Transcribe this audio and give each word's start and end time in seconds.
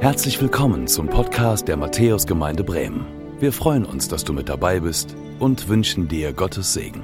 Herzlich 0.00 0.40
willkommen 0.40 0.88
zum 0.88 1.08
Podcast 1.10 1.68
der 1.68 1.76
Matthäusgemeinde 1.76 2.64
Bremen. 2.64 3.04
Wir 3.38 3.52
freuen 3.52 3.84
uns, 3.84 4.08
dass 4.08 4.24
du 4.24 4.32
mit 4.32 4.48
dabei 4.48 4.80
bist 4.80 5.14
und 5.38 5.68
wünschen 5.68 6.08
dir 6.08 6.32
Gottes 6.32 6.72
Segen. 6.72 7.02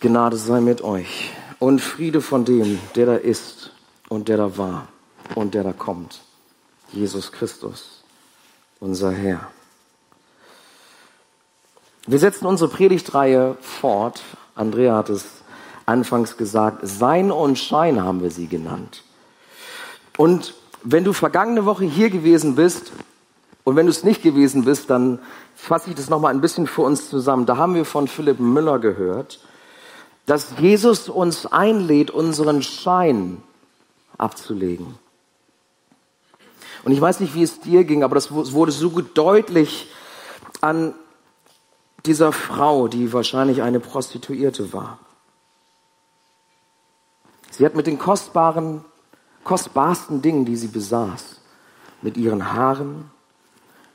Gnade 0.00 0.36
sei 0.36 0.60
mit 0.60 0.82
euch 0.82 1.30
und 1.60 1.78
Friede 1.78 2.22
von 2.22 2.44
dem, 2.44 2.80
der 2.96 3.06
da 3.06 3.14
ist 3.14 3.70
und 4.08 4.28
der 4.28 4.38
da 4.38 4.58
war 4.58 4.88
und 5.36 5.54
der 5.54 5.62
da 5.62 5.72
kommt. 5.72 6.22
Jesus 6.90 7.30
Christus, 7.30 8.02
unser 8.80 9.12
Herr. 9.12 9.48
Wir 12.08 12.18
setzen 12.18 12.46
unsere 12.46 12.68
Predigtreihe 12.68 13.56
fort. 13.60 14.24
Andrea 14.56 14.96
hat 14.96 15.08
es 15.08 15.43
anfangs 15.86 16.36
gesagt, 16.36 16.80
Sein 16.82 17.30
und 17.30 17.58
Schein 17.58 18.02
haben 18.02 18.22
wir 18.22 18.30
sie 18.30 18.46
genannt. 18.46 19.02
Und 20.16 20.54
wenn 20.82 21.04
du 21.04 21.12
vergangene 21.12 21.64
Woche 21.64 21.84
hier 21.84 22.10
gewesen 22.10 22.54
bist 22.54 22.92
und 23.64 23.76
wenn 23.76 23.86
du 23.86 23.90
es 23.90 24.04
nicht 24.04 24.22
gewesen 24.22 24.64
bist, 24.64 24.90
dann 24.90 25.18
fasse 25.54 25.90
ich 25.90 25.96
das 25.96 26.10
nochmal 26.10 26.34
ein 26.34 26.40
bisschen 26.40 26.66
für 26.66 26.82
uns 26.82 27.08
zusammen. 27.08 27.46
Da 27.46 27.56
haben 27.56 27.74
wir 27.74 27.84
von 27.84 28.08
Philipp 28.08 28.38
Müller 28.38 28.78
gehört, 28.78 29.40
dass 30.26 30.58
Jesus 30.58 31.08
uns 31.08 31.46
einlädt, 31.46 32.10
unseren 32.10 32.62
Schein 32.62 33.42
abzulegen. 34.18 34.98
Und 36.84 36.92
ich 36.92 37.00
weiß 37.00 37.20
nicht, 37.20 37.34
wie 37.34 37.42
es 37.42 37.60
dir 37.60 37.84
ging, 37.84 38.02
aber 38.02 38.14
das 38.14 38.30
wurde 38.30 38.72
so 38.72 38.90
deutlich 39.00 39.88
an 40.60 40.94
dieser 42.04 42.32
Frau, 42.32 42.88
die 42.88 43.12
wahrscheinlich 43.12 43.62
eine 43.62 43.80
Prostituierte 43.80 44.72
war. 44.74 44.98
Sie 47.56 47.64
hat 47.64 47.76
mit 47.76 47.86
den 47.86 47.98
kostbaren, 47.98 48.84
kostbarsten 49.44 50.22
Dingen, 50.22 50.44
die 50.44 50.56
sie 50.56 50.66
besaß, 50.66 51.40
mit 52.02 52.16
ihren 52.16 52.52
Haaren, 52.52 53.12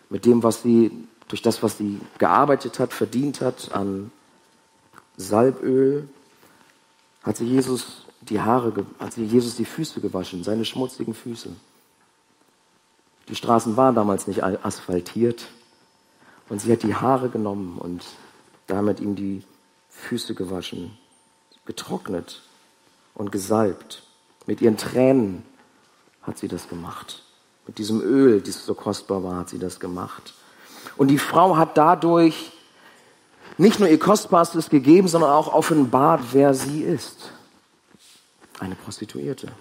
mit 0.10 0.26
dem, 0.26 0.44
was 0.44 0.62
sie, 0.62 0.92
durch 1.28 1.42
das, 1.42 1.62
was 1.62 1.78
sie 1.78 2.00
gearbeitet 2.20 2.80
hat, 2.80 2.94
verdient 2.94 3.42
hat 3.42 3.74
an 3.74 4.12
Salböl, 5.18 6.08
hat 7.24 7.36
sie 7.36 7.48
Jesus 7.48 8.06
die 8.22 8.40
Haare, 8.40 8.86
hat 8.98 9.12
sie 9.12 9.26
Jesus 9.26 9.58
die 9.58 9.66
Füße 9.66 10.00
gewaschen, 10.00 10.46
seine 10.46 10.64
schmutzigen 10.64 11.14
Füße. 11.14 11.50
Die 13.28 13.36
Straßen 13.36 13.76
waren 13.76 13.94
damals 13.94 14.26
nicht 14.28 14.42
asphaltiert. 14.42 15.48
Und 16.48 16.62
sie 16.62 16.72
hat 16.72 16.82
die 16.82 16.96
Haare 16.96 17.28
genommen 17.30 17.78
und 17.78 18.06
damit 18.68 19.02
ihm 19.02 19.16
die 19.16 19.44
Füße 19.90 20.34
gewaschen, 20.34 20.98
getrocknet 21.66 22.42
und 23.20 23.34
gesalbt. 23.34 24.02
Mit 24.46 24.62
ihren 24.62 24.78
Tränen 24.78 25.44
hat 26.24 26.38
sie 26.38 26.48
das 26.48 26.70
gemacht. 26.70 27.22
Mit 27.68 27.78
diesem 27.78 28.02
Öl, 28.02 28.42
das 28.42 28.66
so 28.66 28.74
kostbar 28.74 29.24
war, 29.24 29.36
hat 29.36 29.50
sie 29.50 29.60
das 29.60 29.80
gemacht. 29.82 30.34
Und 30.96 31.10
die 31.10 31.18
Frau 31.18 31.58
hat 31.58 31.78
dadurch 31.78 32.54
nicht 33.58 33.80
nur 33.80 33.90
ihr 33.90 34.00
Kostbarstes 34.00 34.70
gegeben, 34.70 35.10
sondern 35.10 35.32
auch 35.32 35.54
offenbart, 35.54 36.22
wer 36.32 36.54
sie 36.54 36.82
ist. 36.82 37.34
Eine 38.58 38.76
Prostituierte. 38.76 39.52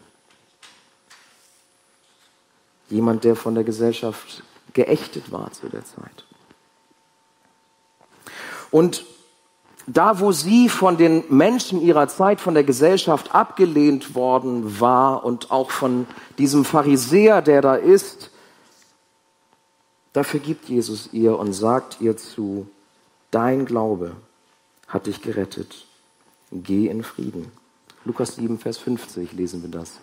Jemand, 2.91 3.25
der 3.25 3.35
von 3.35 3.57
der 3.57 3.65
Gesellschaft 3.65 4.45
geächtet 4.73 5.33
war 5.33 5.51
zu 5.51 5.69
der 5.69 5.85
Zeit. 5.85 6.25
Und 8.71 9.05
da 9.89 10.21
wo 10.21 10.33
sie 10.33 10.69
von 10.69 10.99
den 10.99 11.25
Menschen 11.31 11.81
ihrer 11.81 12.09
Zeit, 12.09 12.41
von 12.41 12.53
der 12.53 12.65
Gesellschaft 12.65 13.35
abgelehnt 13.35 14.15
worden 14.15 14.81
war 14.81 15.25
und 15.25 15.51
auch 15.51 15.71
von 15.71 16.07
diesem 16.37 16.67
Pharisäer, 16.67 17.41
der 17.41 17.63
da 17.63 17.75
ist, 17.75 18.31
da 20.13 20.25
vergibt 20.25 20.69
Jesus 20.69 21.09
ihr 21.13 21.39
und 21.39 21.55
sagt 21.55 22.01
ihr 22.01 22.17
zu, 22.19 22.69
dein 23.31 23.65
Glaube 23.65 24.17
hat 24.87 25.07
dich 25.07 25.23
gerettet. 25.23 25.87
Geh 26.51 26.89
in 26.89 27.03
Frieden. 27.03 27.51
Lukas 28.05 28.37
7, 28.37 28.59
Vers 28.59 28.79
50 28.79 29.33
lesen 29.33 29.63
wir 29.63 29.71
das. 29.71 30.01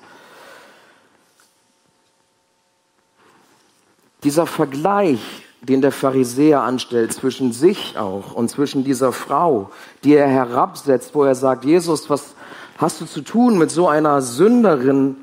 Dieser 4.23 4.47
Vergleich 4.47 5.44
den 5.65 5.81
der 5.81 5.91
Pharisäer 5.91 6.61
anstellt, 6.61 7.13
zwischen 7.13 7.51
sich 7.51 7.97
auch 7.97 8.33
und 8.33 8.49
zwischen 8.49 8.83
dieser 8.83 9.11
Frau, 9.11 9.71
die 10.03 10.13
er 10.13 10.27
herabsetzt, 10.27 11.15
wo 11.15 11.23
er 11.23 11.35
sagt, 11.35 11.65
Jesus, 11.65 12.09
was 12.09 12.35
hast 12.77 13.01
du 13.01 13.05
zu 13.05 13.21
tun 13.21 13.57
mit 13.57 13.71
so 13.71 13.87
einer 13.87 14.21
Sünderin? 14.21 15.17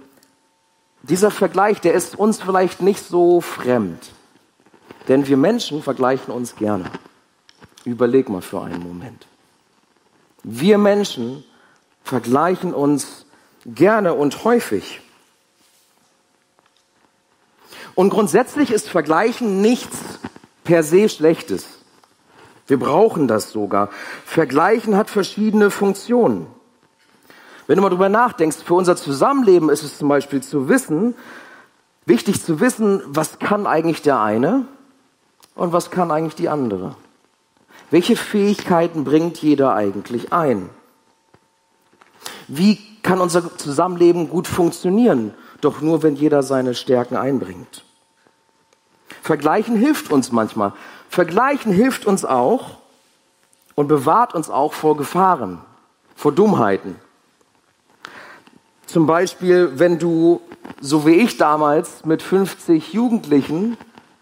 Dieser 1.03 1.31
Vergleich, 1.31 1.81
der 1.81 1.95
ist 1.95 2.19
uns 2.19 2.41
vielleicht 2.41 2.81
nicht 2.81 3.05
so 3.05 3.41
fremd. 3.41 4.13
Denn 5.09 5.27
wir 5.27 5.37
Menschen 5.37 5.83
vergleichen 5.83 6.33
uns 6.33 6.57
gerne. 6.57 6.91
Überleg 7.85 8.29
mal 8.29 8.43
für 8.43 8.63
einen 8.63 8.83
Moment. 8.83 9.27
Wir 10.45 10.79
Menschen 10.79 11.45
vergleichen 12.05 12.73
uns 12.73 13.27
gerne 13.67 14.15
und 14.15 14.45
häufig. 14.45 15.01
Und 17.95 18.11
grundsätzlich 18.11 18.71
ist 18.71 18.89
Vergleichen 18.89 19.61
nichts 19.61 19.99
per 20.65 20.83
se 20.83 21.09
Schlechtes. 21.09 21.67
Wir 22.67 22.79
brauchen 22.79 23.29
das 23.29 23.51
sogar. 23.51 23.91
Vergleichen 24.25 24.97
hat 24.97 25.11
verschiedene 25.11 25.71
Funktionen. 25.71 26.47
Wenn 27.67 27.77
du 27.77 27.83
mal 27.83 27.91
drüber 27.91 28.09
nachdenkst, 28.09 28.59
für 28.65 28.75
unser 28.75 28.97
Zusammenleben 28.97 29.69
ist 29.69 29.83
es 29.83 29.99
zum 29.99 30.09
Beispiel 30.09 30.43
zu 30.43 30.69
wissen, 30.69 31.15
wichtig 32.07 32.43
zu 32.43 32.61
wissen, 32.61 33.03
was 33.07 33.39
kann 33.39 33.67
eigentlich 33.67 34.03
der 34.03 34.21
eine 34.21 34.67
und 35.55 35.73
was 35.73 35.91
kann 35.91 36.11
eigentlich 36.11 36.35
die 36.35 36.49
andere. 36.49 36.97
Welche 37.91 38.17
Fähigkeiten 38.17 39.05
bringt 39.05 39.39
jeder 39.39 39.75
eigentlich 39.75 40.33
ein? 40.33 40.71
Wie 42.49 42.79
kann 43.03 43.21
unser 43.21 43.57
Zusammenleben 43.57 44.29
gut 44.29 44.49
funktionieren? 44.49 45.35
Doch 45.61 45.81
nur, 45.81 46.03
wenn 46.03 46.17
jeder 46.17 46.43
seine 46.43 46.75
Stärken 46.75 47.17
einbringt. 47.17 47.85
Vergleichen 49.23 49.77
hilft 49.77 50.11
uns 50.11 50.33
manchmal. 50.33 50.73
Vergleichen 51.09 51.73
hilft 51.73 52.07
uns 52.07 52.25
auch 52.25 52.79
und 53.77 53.87
bewahrt 53.87 54.35
uns 54.35 54.51
auch 54.51 54.75
vor 54.75 54.97
Gefahren, 54.97 55.61
vor 56.17 56.33
Dummheiten. 56.33 56.97
Zum 58.87 59.07
Beispiel, 59.07 59.73
wenn 59.77 59.99
du, 59.99 60.43
so 60.81 61.07
wie 61.07 61.15
ich 61.15 61.39
damals, 61.39 62.05
mit 62.05 62.21
50 62.21 62.93
Jugendlichen 62.93 63.79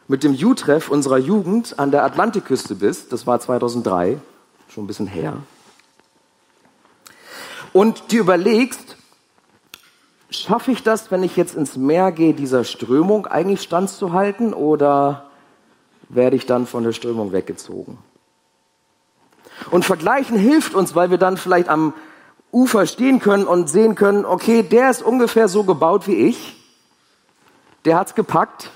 mit 0.06 0.22
dem 0.22 0.34
U-Treff 0.34 0.91
unserer 0.91 1.19
Jugend 1.19 1.78
an 1.78 1.91
der 1.91 2.05
Atlantikküste 2.05 2.75
bist, 2.75 3.12
das 3.12 3.27
war 3.27 3.41
2003, 3.41 4.19
schon 4.69 4.84
ein 4.84 4.87
bisschen 4.87 5.06
her, 5.06 5.39
und 7.72 8.12
dir 8.12 8.21
überlegst, 8.21 8.97
Schaffe 10.31 10.71
ich 10.71 10.83
das, 10.83 11.11
wenn 11.11 11.23
ich 11.23 11.37
jetzt 11.37 11.57
ins 11.57 11.77
Meer 11.77 12.13
gehe, 12.13 12.35
dieser 12.35 12.65
Strömung 12.65 13.27
eigentlich 13.27 13.63
standzuhalten 13.63 14.55
oder 14.55 15.31
werde 16.09 16.37
ich 16.37 16.47
dann 16.47 16.67
von 16.67 16.85
der 16.85 16.93
Strömung 16.93 17.33
weggezogen? 17.33 17.99
Und 19.71 19.85
vergleichen 19.85 20.39
hilft 20.39 20.75
uns, 20.75 20.95
weil 20.95 21.11
wir 21.11 21.19
dann 21.19 21.37
vielleicht 21.37 21.69
am 21.69 21.95
Ufer 22.53 22.87
stehen 22.87 23.21
können 23.21 23.45
und 23.45 23.69
sehen 23.69 23.95
können, 23.95 24.25
okay, 24.25 24.63
der 24.63 24.91
ist 24.91 25.03
ungefähr 25.03 25.49
so 25.49 25.65
gebaut 25.65 26.07
wie 26.07 26.15
ich, 26.15 26.57
der 27.85 27.97
hat's 27.97 28.15
gepackt. 28.15 28.71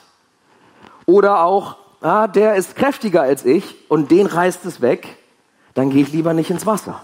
Oder 1.06 1.44
auch, 1.44 1.76
ah, 2.00 2.26
der 2.26 2.56
ist 2.56 2.76
kräftiger 2.76 3.22
als 3.22 3.44
ich 3.44 3.91
und 3.91 4.10
den 4.10 4.26
reißt 4.26 4.64
es 4.64 4.81
weg, 4.81 5.16
dann 5.75 5.91
gehe 5.91 6.03
ich 6.03 6.12
lieber 6.12 6.34
nicht 6.34 6.50
ins 6.50 6.66
Wasser. 6.66 7.00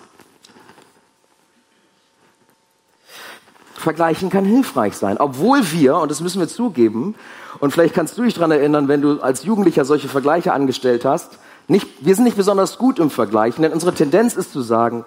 Vergleichen 3.80 4.30
kann 4.30 4.44
hilfreich 4.44 4.96
sein. 4.96 5.16
Obwohl 5.18 5.72
wir, 5.72 5.96
und 5.96 6.10
das 6.10 6.20
müssen 6.20 6.40
wir 6.40 6.48
zugeben, 6.48 7.14
und 7.58 7.72
vielleicht 7.72 7.94
kannst 7.94 8.16
du 8.16 8.22
dich 8.22 8.34
daran 8.34 8.52
erinnern, 8.52 8.88
wenn 8.88 9.02
du 9.02 9.20
als 9.20 9.44
Jugendlicher 9.44 9.84
solche 9.84 10.08
Vergleiche 10.08 10.52
angestellt 10.52 11.04
hast, 11.04 11.38
nicht, 11.68 11.86
wir 12.00 12.14
sind 12.14 12.24
nicht 12.24 12.36
besonders 12.36 12.78
gut 12.78 12.98
im 12.98 13.10
Vergleichen, 13.10 13.62
denn 13.62 13.72
unsere 13.72 13.94
Tendenz 13.94 14.34
ist 14.34 14.52
zu 14.52 14.62
sagen, 14.62 15.04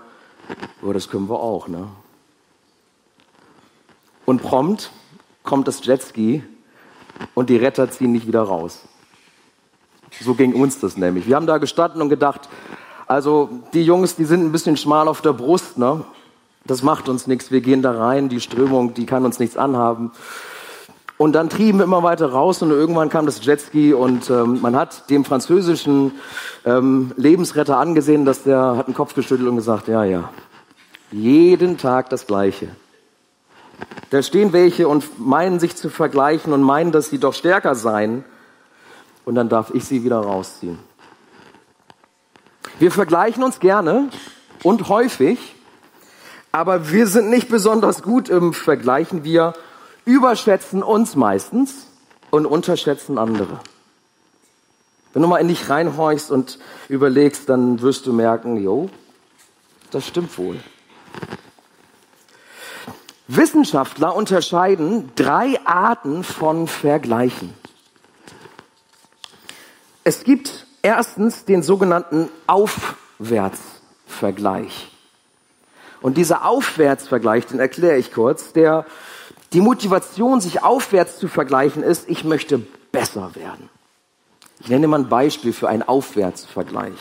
oh, 0.82 0.94
das 0.94 1.10
können 1.10 1.30
wir 1.30 1.40
auch, 1.40 1.68
ne? 1.68 1.88
Und 4.26 4.42
prompt 4.42 4.92
kommt 5.44 5.68
das 5.68 5.86
Jetski 5.86 6.44
und 7.34 7.50
die 7.50 7.58
Retter 7.58 7.92
ziehen 7.92 8.14
nicht 8.14 8.28
wieder 8.28 8.42
raus. 8.42 8.86
So 10.22 10.36
ging 10.36 10.54
uns 10.54 10.80
das 10.80 10.96
nämlich. 10.96 11.28
Wir 11.28 11.36
haben 11.36 11.48
da 11.48 11.58
gestanden 11.58 12.02
und 12.02 12.10
gedacht, 12.10 12.48
also 13.08 13.50
die 13.74 13.84
Jungs, 13.84 14.16
die 14.16 14.26
sind 14.26 14.42
ein 14.42 14.52
bisschen 14.52 14.78
schmal 14.78 15.08
auf 15.08 15.22
der 15.22 15.34
Brust, 15.34 15.78
ne? 15.78 16.06
Das 16.66 16.84
macht 16.84 17.10
uns 17.10 17.28
nichts. 17.28 17.52
Wir 17.52 17.62
gehen 17.62 17.82
da 17.82 17.92
rein. 17.92 18.30
Die 18.30 18.40
Strömung, 18.40 18.94
die 18.94 19.06
kann 19.06 19.26
uns 19.26 19.40
nichts 19.40 19.58
anhaben. 19.58 20.12
Und 21.18 21.34
dann 21.34 21.50
trieben 21.50 21.78
wir 21.78 21.86
immer 21.86 22.04
weiter 22.04 22.32
raus 22.32 22.62
und 22.62 22.72
irgendwann 22.72 23.10
kam 23.10 23.26
das 23.26 23.46
Jetski 23.46 23.94
und 23.94 24.30
ähm, 24.30 24.60
man 24.62 24.76
hat 24.76 25.10
dem 25.10 25.24
französischen 25.24 26.12
ähm, 26.66 27.12
Lebensretter 27.18 27.78
angesehen, 27.78 28.26
dass 28.26 28.44
der 28.44 28.78
hat 28.78 28.88
den 28.88 28.96
Kopf 28.96 29.14
geschüttelt 29.14 29.48
und 29.48 29.56
gesagt, 29.56 29.88
ja, 29.88 30.04
ja, 30.04 30.32
jeden 31.12 31.78
Tag 31.78 32.10
das 32.10 32.26
Gleiche. 32.26 32.70
Da 34.10 34.22
stehen 34.22 34.54
welche 34.54 34.88
und 34.88 35.20
meinen 35.20 35.60
sich 35.60 35.76
zu 35.76 35.90
vergleichen 35.90 36.52
und 36.52 36.62
meinen, 36.62 36.92
dass 36.92 37.10
sie 37.10 37.20
doch 37.20 37.34
stärker 37.34 37.76
seien. 37.76 38.24
Und 39.26 39.36
dann 39.36 39.50
darf 39.50 39.72
ich 39.74 39.86
sie 39.86 40.04
wieder 40.04 40.18
rausziehen. 40.18 40.78
Wir 42.80 42.92
vergleichen 42.92 43.44
uns 43.44 43.60
gerne 43.60 44.10
und 44.64 44.90
häufig, 44.90 45.56
aber 46.54 46.90
wir 46.92 47.08
sind 47.08 47.30
nicht 47.32 47.50
besonders 47.50 48.04
gut 48.04 48.30
im 48.30 48.54
Vergleichen. 48.54 49.24
Wir 49.24 49.56
überschätzen 50.06 50.84
uns 50.84 51.16
meistens 51.16 51.88
und 52.30 52.46
unterschätzen 52.46 53.18
andere. 53.18 53.60
Wenn 55.14 55.24
du 55.24 55.28
mal 55.28 55.40
in 55.40 55.48
dich 55.48 55.68
reinhorchst 55.70 56.30
und 56.30 56.60
überlegst, 56.90 57.50
dann 57.50 57.82
wirst 57.82 58.06
du 58.06 58.14
merken, 58.14 58.58
jo, 58.58 58.92
das 59.90 60.06
stimmt 60.08 60.38
wohl. 60.38 60.60
Wissenschaftler 63.28 64.16
unterscheiden 64.16 65.12
drei 65.16 65.60
Arten 65.66 66.24
von 66.24 66.68
Vergleichen. 66.68 67.52
Es 70.04 70.24
gibt 70.24 70.68
erstens 70.84 71.46
den 71.46 71.64
sogenannten 71.64 72.30
Aufwärtsvergleich. 72.46 74.93
Und 76.04 76.18
dieser 76.18 76.46
Aufwärtsvergleich, 76.46 77.46
den 77.46 77.62
erkläre 77.62 77.98
ich 77.98 78.12
kurz, 78.12 78.52
der 78.52 78.86
die 79.54 79.62
Motivation, 79.62 80.42
sich 80.42 80.62
aufwärts 80.62 81.18
zu 81.18 81.30
vergleichen, 81.30 81.82
ist, 81.82 82.10
ich 82.10 82.26
möchte 82.26 82.60
besser 82.92 83.36
werden. 83.36 83.70
Ich 84.60 84.68
nenne 84.68 84.88
mal 84.88 85.00
ein 85.00 85.08
Beispiel 85.08 85.54
für 85.54 85.70
einen 85.70 85.82
Aufwärtsvergleich. 85.82 86.98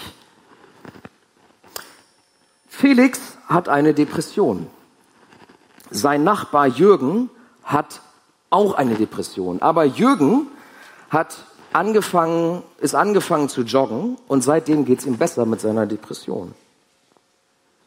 Felix 2.69 3.21
hat 3.49 3.69
eine 3.69 3.93
Depression. 3.93 4.69
Sein 5.91 6.23
Nachbar 6.23 6.69
Jürgen 6.69 7.29
hat 7.65 8.03
auch 8.51 8.75
eine 8.75 8.95
Depression. 8.95 9.61
Aber 9.63 9.85
Jürgen 9.85 10.47
hat 11.11 11.39
angefangen, 11.73 12.63
ist 12.79 12.95
angefangen 12.95 13.49
zu 13.49 13.63
joggen 13.63 14.17
und 14.29 14.45
seitdem 14.45 14.85
geht 14.85 15.01
es 15.01 15.07
ihm 15.07 15.19
besser 15.19 15.45
mit 15.45 15.61
seiner 15.61 15.87
Depression. 15.87 16.55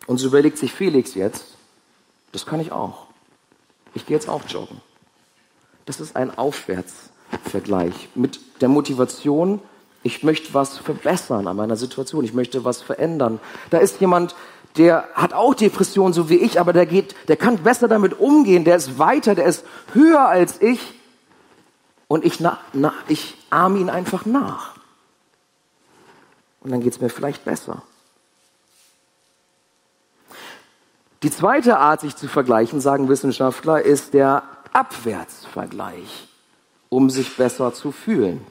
Und 0.07 0.17
so 0.17 0.27
überlegt 0.27 0.57
sich 0.57 0.73
Felix 0.73 1.15
jetzt, 1.15 1.45
das 2.31 2.45
kann 2.45 2.59
ich 2.59 2.71
auch. 2.71 3.07
Ich 3.93 4.05
gehe 4.05 4.15
jetzt 4.15 4.29
auch 4.29 4.43
joggen. 4.47 4.81
Das 5.85 5.99
ist 5.99 6.15
ein 6.15 6.37
Aufwärtsvergleich 6.37 8.09
mit 8.15 8.39
der 8.61 8.69
Motivation, 8.69 9.61
ich 10.03 10.23
möchte 10.23 10.53
was 10.53 10.77
verbessern 10.77 11.47
an 11.47 11.55
meiner 11.55 11.77
Situation, 11.77 12.23
ich 12.23 12.33
möchte 12.33 12.63
was 12.63 12.81
verändern. 12.81 13.39
Da 13.71 13.79
ist 13.79 13.99
jemand, 14.01 14.35
der 14.77 15.07
hat 15.13 15.33
auch 15.33 15.55
Depressionen, 15.55 16.13
so 16.13 16.29
wie 16.29 16.35
ich, 16.35 16.59
aber 16.59 16.73
der 16.73 16.85
geht, 16.85 17.15
der 17.27 17.37
kann 17.37 17.57
besser 17.57 17.87
damit 17.87 18.19
umgehen, 18.19 18.65
der 18.65 18.75
ist 18.75 18.99
weiter, 18.99 19.33
der 19.33 19.45
ist 19.45 19.65
höher 19.93 20.27
als 20.27 20.61
ich. 20.61 20.79
Und 22.07 22.23
ich, 22.23 22.39
na, 22.39 22.59
na, 22.73 22.93
ich 23.07 23.35
ahme 23.49 23.79
ihn 23.79 23.89
einfach 23.89 24.25
nach. 24.25 24.75
Und 26.59 26.71
dann 26.71 26.81
geht 26.81 26.93
es 26.93 27.01
mir 27.01 27.09
vielleicht 27.09 27.45
besser. 27.45 27.81
Die 31.25 31.31
zweite 31.31 31.79
Art, 31.79 32.01
sich 32.01 32.15
zu 32.15 32.27
vergleichen, 32.27 32.79
sagen 32.79 33.09
Wissenschaftler, 33.09 33.81
ist 33.81 34.13
der 34.13 34.43
Abwärtsvergleich, 34.73 36.27
um 36.89 37.09
sich 37.09 37.35
besser 37.35 37.73
zu 37.73 37.91
fühlen. 37.91 38.45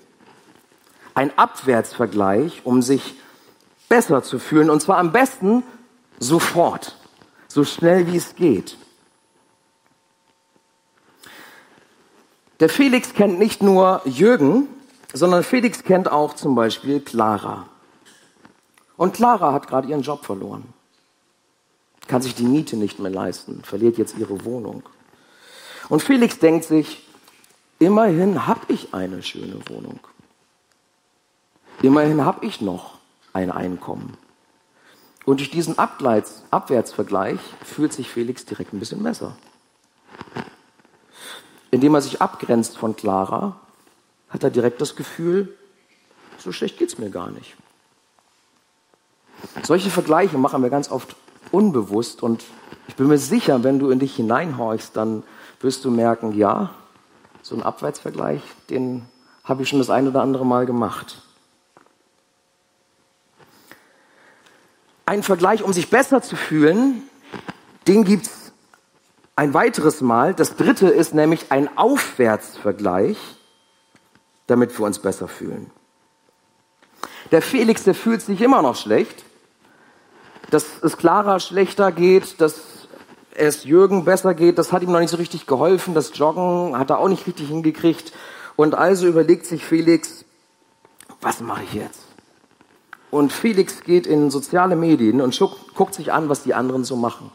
Ein 1.15 1.31
Abwärtsvergleich, 1.39 2.63
um 2.65 2.83
sich 2.83 3.15
besser 3.89 4.25
zu 4.25 4.41
fühlen. 4.41 4.71
Und 4.71 4.81
zwar 4.81 4.99
am 4.99 5.13
besten 5.13 5.63
Sofort. 6.19 6.97
So 7.47 7.63
schnell 7.63 8.09
wie 8.09 8.17
es 8.17 8.35
geht. 8.35 8.77
Der 12.59 12.69
Felix 12.69 13.15
kennt 13.15 13.39
nicht 13.39 13.63
nur 13.63 14.03
Jürgen, 14.05 14.67
sondern 15.13 15.45
Felix 15.45 15.85
kennt 15.85 16.11
auch 16.11 16.35
zum 16.35 16.57
Beispiel 16.57 16.99
Clara. 16.99 17.69
Und 18.97 19.15
Clara 19.15 19.53
hat 19.53 19.69
gerade 19.69 19.87
ihren 19.87 20.03
Job 20.03 20.25
verloren. 20.25 20.75
Kann 22.07 22.23
sich 22.23 22.35
die 22.35 22.45
Miete 22.45 22.77
nicht 22.77 22.99
mehr 22.99 23.11
leisten, 23.11 23.63
verliert 23.63 23.99
jetzt 23.99 24.17
ihre 24.19 24.45
Wohnung. 24.45 24.83
Und 25.89 26.03
Felix 26.03 26.39
denkt 26.39 26.65
sich, 26.65 27.07
immerhin 27.79 28.47
habe 28.47 28.73
ich 28.73 28.95
eine 28.95 29.23
schöne 29.23 29.61
Wohnung. 29.69 30.01
Immerhin 31.83 32.25
habe 32.25 32.47
ich 32.47 32.61
noch 32.61 32.99
ein 33.33 33.51
Einkommen. 33.51 34.17
Und 35.25 35.41
durch 35.41 35.51
diesen 35.51 35.79
Abgleits, 35.79 36.43
Abwärtsvergleich 36.51 37.41
fühlt 37.65 37.93
sich 37.93 38.11
Felix 38.11 38.45
direkt 38.45 38.73
ein 38.73 38.79
bisschen 38.79 39.03
besser. 39.03 39.37
Indem 41.71 41.95
er 41.95 42.03
sich 42.03 42.21
abgrenzt 42.21 42.77
von 42.77 42.95
Clara, 42.95 43.61
hat 44.29 44.45
er 44.45 44.51
direkt 44.51 44.81
das 44.81 44.97
Gefühl, 44.97 45.57
so 46.39 46.53
schlecht 46.53 46.79
geht's 46.79 46.99
mir 46.99 47.11
gar 47.11 47.31
nicht. 47.31 47.57
Solche 49.63 49.91
Vergleiche 49.91 50.39
machen 50.39 50.63
wir 50.63 50.71
ganz 50.71 50.91
oft 50.91 51.17
unbewusst 51.53 52.23
und 52.23 52.45
ich 52.89 52.97
bin 52.97 53.07
mir 53.07 53.19
sicher, 53.19 53.65
wenn 53.65 53.79
du 53.79 53.91
in 53.91 53.99
dich 53.99 54.17
hineinhorchst, 54.17 54.97
dann 54.97 55.23
wirst 55.61 55.85
du 55.85 55.91
merken, 55.91 56.33
ja, 56.37 56.71
so 57.43 57.55
ein 57.55 57.63
Abwärtsvergleich, 57.63 58.43
den 58.71 59.03
habe 59.45 59.63
ich 59.63 59.69
schon 59.69 59.79
das 59.79 59.91
ein 59.91 60.09
oder 60.09 60.23
andere 60.23 60.47
Mal 60.47 60.67
gemacht. 60.67 61.23
Ein 65.07 65.23
Vergleich, 65.23 65.63
um 65.63 65.73
sich 65.73 65.91
besser 65.91 66.23
zu 66.23 66.37
fühlen, 66.37 67.03
den 67.87 68.05
gibt 68.05 68.27
es 68.27 68.53
ein 69.37 69.53
weiteres 69.53 70.01
Mal. 70.01 70.33
Das 70.35 70.57
dritte 70.57 70.89
ist 70.89 71.15
nämlich 71.15 71.53
ein 71.53 71.77
Aufwärtsvergleich, 71.77 73.19
damit 74.47 74.79
wir 74.79 74.87
uns 74.87 74.99
besser 74.99 75.29
fühlen. 75.29 75.71
Der 77.31 77.43
Felix, 77.43 77.85
der 77.85 77.95
fühlt 77.95 78.23
sich 78.23 78.41
immer 78.41 78.63
noch 78.63 78.77
schlecht. 78.77 79.25
Dass 80.51 80.67
es 80.83 80.97
Clara 80.97 81.41
schlechter 81.41 81.93
geht, 81.93 82.41
dass 82.41 82.61
es 83.35 83.65
Jürgen 83.65 84.05
besser 84.05 84.35
geht, 84.35 84.59
das 84.59 84.73
hat 84.73 84.83
ihm 84.83 84.93
noch 84.93 85.01
nicht 85.01 85.11
so 85.11 85.17
richtig 85.17 85.47
geholfen. 85.47 85.95
Das 85.95 86.17
Joggen 86.17 86.79
hat 86.79 86.91
er 86.91 86.99
auch 86.99 87.09
nicht 87.09 87.27
richtig 87.27 87.49
hingekriegt. 87.49 88.13
Und 88.57 88.75
also 88.75 89.07
überlegt 89.07 89.47
sich 89.47 89.65
Felix, 89.65 90.25
was 91.21 91.41
mache 91.41 91.65
ich 91.65 91.75
jetzt? 91.75 92.03
Und 93.11 93.33
Felix 93.33 93.83
geht 93.83 94.07
in 94.07 94.31
soziale 94.31 94.77
Medien 94.77 95.21
und 95.21 95.39
guckt 95.75 95.95
sich 95.95 96.13
an, 96.13 96.29
was 96.29 96.43
die 96.43 96.55
anderen 96.55 96.85
so 96.85 96.97
machen. 96.97 97.31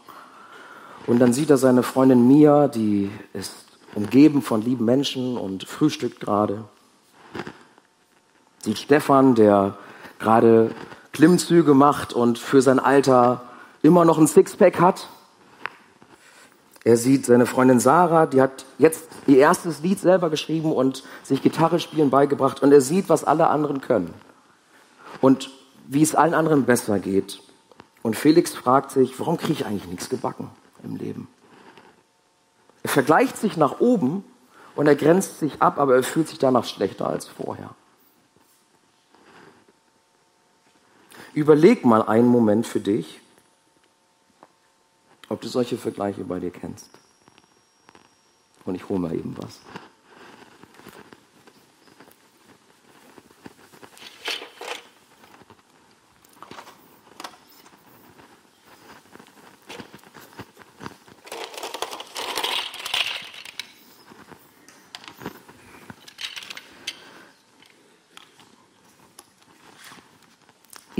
Und 1.06 1.18
dann 1.18 1.32
sieht 1.32 1.50
er 1.50 1.56
seine 1.56 1.82
Freundin 1.82 2.28
Mia, 2.28 2.68
die 2.68 3.10
ist 3.32 3.54
umgeben 3.94 4.42
von 4.42 4.62
lieben 4.62 4.84
Menschen 4.84 5.36
und 5.36 5.64
frühstückt 5.64 6.20
gerade. 6.20 6.64
Sieht 8.62 8.78
Stefan, 8.78 9.34
der 9.34 9.76
gerade 10.18 10.70
Klimmzüge 11.12 11.74
macht 11.74 12.12
und 12.12 12.38
für 12.38 12.62
sein 12.62 12.78
Alter 12.78 13.42
immer 13.82 14.04
noch 14.04 14.18
ein 14.18 14.26
Sixpack 14.26 14.80
hat. 14.80 15.08
Er 16.82 16.96
sieht 16.96 17.26
seine 17.26 17.46
Freundin 17.46 17.80
Sarah, 17.80 18.26
die 18.26 18.40
hat 18.40 18.64
jetzt 18.78 19.08
ihr 19.26 19.38
erstes 19.38 19.80
Lied 19.82 20.00
selber 20.00 20.30
geschrieben 20.30 20.72
und 20.72 21.04
sich 21.22 21.42
Gitarre 21.42 21.78
spielen 21.78 22.10
beigebracht. 22.10 22.62
Und 22.62 22.72
er 22.72 22.80
sieht, 22.80 23.08
was 23.08 23.24
alle 23.24 23.48
anderen 23.48 23.80
können. 23.80 24.14
Und 25.20 25.50
wie 25.86 26.02
es 26.02 26.14
allen 26.14 26.34
anderen 26.34 26.64
besser 26.64 26.98
geht. 26.98 27.42
Und 28.02 28.16
Felix 28.16 28.54
fragt 28.54 28.92
sich, 28.92 29.18
warum 29.20 29.36
kriege 29.36 29.52
ich 29.52 29.66
eigentlich 29.66 29.88
nichts 29.88 30.08
gebacken 30.08 30.50
im 30.82 30.96
Leben? 30.96 31.28
Er 32.82 32.88
vergleicht 32.88 33.36
sich 33.36 33.56
nach 33.56 33.80
oben 33.80 34.24
und 34.74 34.86
er 34.86 34.96
grenzt 34.96 35.38
sich 35.38 35.60
ab, 35.60 35.78
aber 35.78 35.96
er 35.96 36.02
fühlt 36.02 36.28
sich 36.28 36.38
danach 36.38 36.64
schlechter 36.64 37.08
als 37.08 37.28
vorher. 37.28 37.70
Überleg 41.34 41.84
mal 41.84 42.02
einen 42.02 42.28
Moment 42.28 42.66
für 42.66 42.80
dich, 42.80 43.20
ob 45.28 45.40
du 45.40 45.48
solche 45.48 45.78
Vergleiche 45.78 46.24
bei 46.24 46.40
dir 46.40 46.50
kennst. 46.50 46.90
Und 48.64 48.74
ich 48.74 48.88
hole 48.88 49.00
mal 49.00 49.14
eben 49.14 49.36
was. 49.38 49.60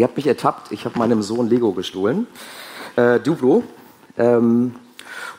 Ihr 0.01 0.05
habt 0.05 0.17
mich 0.17 0.27
ertappt, 0.27 0.73
ich 0.73 0.87
habe 0.87 0.99
meinem 0.99 1.21
Sohn 1.21 1.51
Lego 1.51 1.73
gestohlen, 1.73 2.27
äh, 2.97 3.21
Duplo. 3.21 3.63
Ähm, 4.17 4.75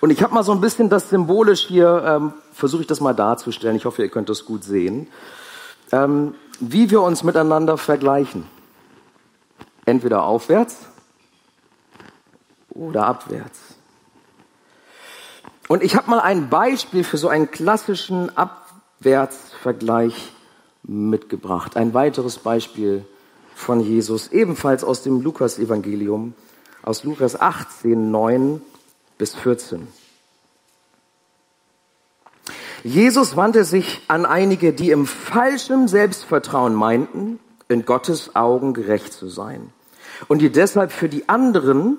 und 0.02 0.12
ich 0.12 0.22
habe 0.22 0.36
mal 0.36 0.44
so 0.44 0.52
ein 0.52 0.62
bisschen 0.62 0.88
das 0.88 1.10
symbolisch 1.10 1.66
hier, 1.66 2.04
ähm, 2.06 2.34
versuche 2.54 2.82
ich 2.82 2.88
das 2.88 3.02
mal 3.02 3.16
darzustellen, 3.16 3.76
ich 3.76 3.86
hoffe, 3.86 4.04
ihr 4.04 4.10
könnt 4.10 4.30
das 4.30 4.46
gut 4.46 4.64
sehen, 4.64 5.08
ähm, 5.92 6.36
wie 6.60 6.92
wir 6.92 7.02
uns 7.02 7.24
miteinander 7.24 7.76
vergleichen. 7.80 8.46
Entweder 9.86 10.26
aufwärts 10.26 10.78
oder 12.70 13.08
abwärts. 13.08 13.60
Und 15.70 15.82
ich 15.82 15.96
habe 15.96 16.08
mal 16.08 16.20
ein 16.20 16.52
Beispiel 16.52 17.04
für 17.04 17.18
so 17.18 17.30
einen 17.30 17.50
klassischen 17.50 18.30
Abwärtsvergleich 18.38 20.32
mitgebracht. 20.84 21.78
Ein 21.78 21.96
weiteres 21.96 22.38
Beispiel 22.38 23.08
von 23.56 23.80
Jesus, 23.80 24.30
ebenfalls 24.32 24.84
aus 24.84 25.04
dem 25.04 25.22
Lukas-Evangelium, 25.22 26.34
aus 26.82 27.04
Lukas 27.04 27.40
18, 27.40 28.12
9 28.12 28.62
bis 29.18 29.36
14. 29.36 29.88
Jesus 32.84 33.36
wandte 33.36 33.64
sich 33.64 34.02
an 34.08 34.26
einige, 34.26 34.74
die 34.74 34.90
im 34.90 35.06
falschen 35.06 35.88
Selbstvertrauen 35.88 36.74
meinten, 36.74 37.40
in 37.68 37.86
Gottes 37.86 38.36
Augen 38.36 38.74
gerecht 38.74 39.14
zu 39.14 39.30
sein 39.30 39.72
und 40.28 40.40
die 40.40 40.52
deshalb 40.52 40.92
für 40.92 41.08
die 41.08 41.30
anderen, 41.30 41.98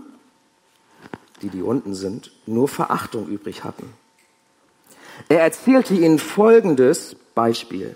die 1.41 1.49
die 1.49 1.63
unten 1.63 1.95
sind, 1.95 2.33
nur 2.47 2.69
Verachtung 2.69 3.29
übrig 3.29 3.65
hatten. 3.65 3.93
Er 5.29 5.41
erzählte 5.41 5.95
ihnen 5.95 6.19
folgendes 6.19 7.17
Beispiel. 7.35 7.95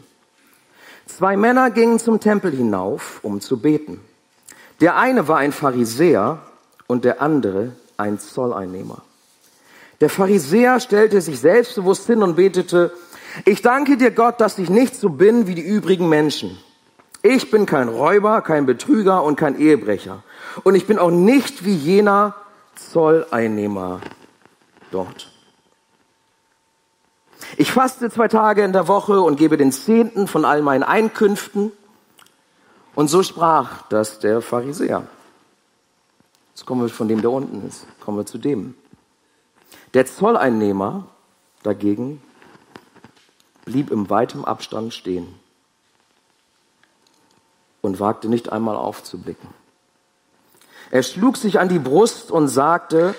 Zwei 1.06 1.36
Männer 1.36 1.70
gingen 1.70 1.98
zum 1.98 2.20
Tempel 2.20 2.50
hinauf, 2.52 3.20
um 3.22 3.40
zu 3.40 3.60
beten. 3.60 4.00
Der 4.80 4.96
eine 4.96 5.28
war 5.28 5.38
ein 5.38 5.52
Pharisäer 5.52 6.38
und 6.86 7.04
der 7.04 7.22
andere 7.22 7.72
ein 7.96 8.18
Zolleinnehmer. 8.18 9.02
Der 10.00 10.10
Pharisäer 10.10 10.80
stellte 10.80 11.20
sich 11.20 11.40
selbstbewusst 11.40 12.06
hin 12.06 12.22
und 12.22 12.36
betete, 12.36 12.92
ich 13.44 13.62
danke 13.62 13.96
dir 13.96 14.10
Gott, 14.10 14.40
dass 14.40 14.58
ich 14.58 14.68
nicht 14.68 14.96
so 14.96 15.08
bin 15.08 15.46
wie 15.46 15.54
die 15.54 15.66
übrigen 15.66 16.08
Menschen. 16.08 16.58
Ich 17.22 17.50
bin 17.50 17.66
kein 17.66 17.88
Räuber, 17.88 18.42
kein 18.42 18.66
Betrüger 18.66 19.22
und 19.22 19.36
kein 19.36 19.58
Ehebrecher. 19.58 20.22
Und 20.64 20.74
ich 20.74 20.86
bin 20.86 20.98
auch 20.98 21.10
nicht 21.10 21.64
wie 21.64 21.74
jener 21.74 22.34
Zolleinnehmer 22.74 24.00
dort. 24.90 25.35
Ich 27.56 27.72
faste 27.72 28.10
zwei 28.10 28.28
Tage 28.28 28.64
in 28.64 28.72
der 28.72 28.88
Woche 28.88 29.20
und 29.20 29.36
gebe 29.36 29.56
den 29.56 29.72
Zehnten 29.72 30.26
von 30.26 30.44
all 30.44 30.62
meinen 30.62 30.82
Einkünften. 30.82 31.72
Und 32.94 33.08
so 33.08 33.22
sprach 33.22 33.82
das 33.88 34.18
der 34.18 34.40
Pharisäer. 34.40 35.06
Jetzt 36.50 36.64
kommen 36.64 36.82
wir 36.82 36.88
von 36.88 37.08
dem, 37.08 37.20
der 37.20 37.30
unten 37.30 37.66
ist. 37.68 37.86
Kommen 38.00 38.16
wir 38.16 38.26
zu 38.26 38.38
dem. 38.38 38.74
Der 39.94 40.06
Zolleinnehmer 40.06 41.06
dagegen 41.62 42.22
blieb 43.64 43.90
im 43.90 44.08
weitem 44.08 44.44
Abstand 44.44 44.94
stehen 44.94 45.34
und 47.82 48.00
wagte 48.00 48.28
nicht 48.28 48.52
einmal 48.52 48.76
aufzublicken. 48.76 49.48
Er 50.90 51.02
schlug 51.02 51.36
sich 51.36 51.58
an 51.58 51.68
die 51.68 51.78
Brust 51.78 52.30
und 52.30 52.48
sagte, 52.48 53.14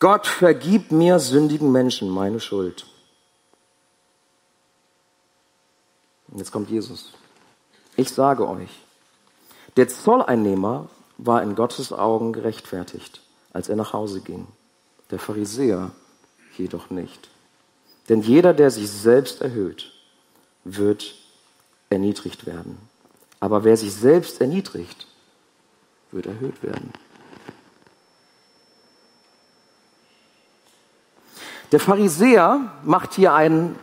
Gott 0.00 0.26
vergib 0.26 0.92
mir 0.92 1.18
sündigen 1.18 1.70
Menschen 1.70 2.08
meine 2.08 2.40
Schuld. 2.40 2.86
Und 6.28 6.38
jetzt 6.38 6.50
kommt 6.50 6.70
Jesus. 6.70 7.12
Ich 7.96 8.08
sage 8.10 8.48
euch, 8.48 8.70
der 9.76 9.88
Zolleinnehmer 9.88 10.88
war 11.18 11.42
in 11.42 11.54
Gottes 11.54 11.92
Augen 11.92 12.32
gerechtfertigt, 12.32 13.20
als 13.52 13.68
er 13.68 13.76
nach 13.76 13.92
Hause 13.92 14.22
ging. 14.22 14.46
Der 15.10 15.18
Pharisäer 15.18 15.90
jedoch 16.56 16.88
nicht. 16.88 17.28
Denn 18.08 18.22
jeder, 18.22 18.54
der 18.54 18.70
sich 18.70 18.90
selbst 18.90 19.42
erhöht, 19.42 19.92
wird 20.64 21.14
erniedrigt 21.90 22.46
werden. 22.46 22.78
Aber 23.38 23.64
wer 23.64 23.76
sich 23.76 23.94
selbst 23.94 24.40
erniedrigt, 24.40 25.06
wird 26.10 26.24
erhöht 26.24 26.62
werden. 26.62 26.92
Der 31.72 31.80
Pharisäer 31.80 32.72
macht 32.82 33.14
hier 33.14 33.32
einen 33.32 33.76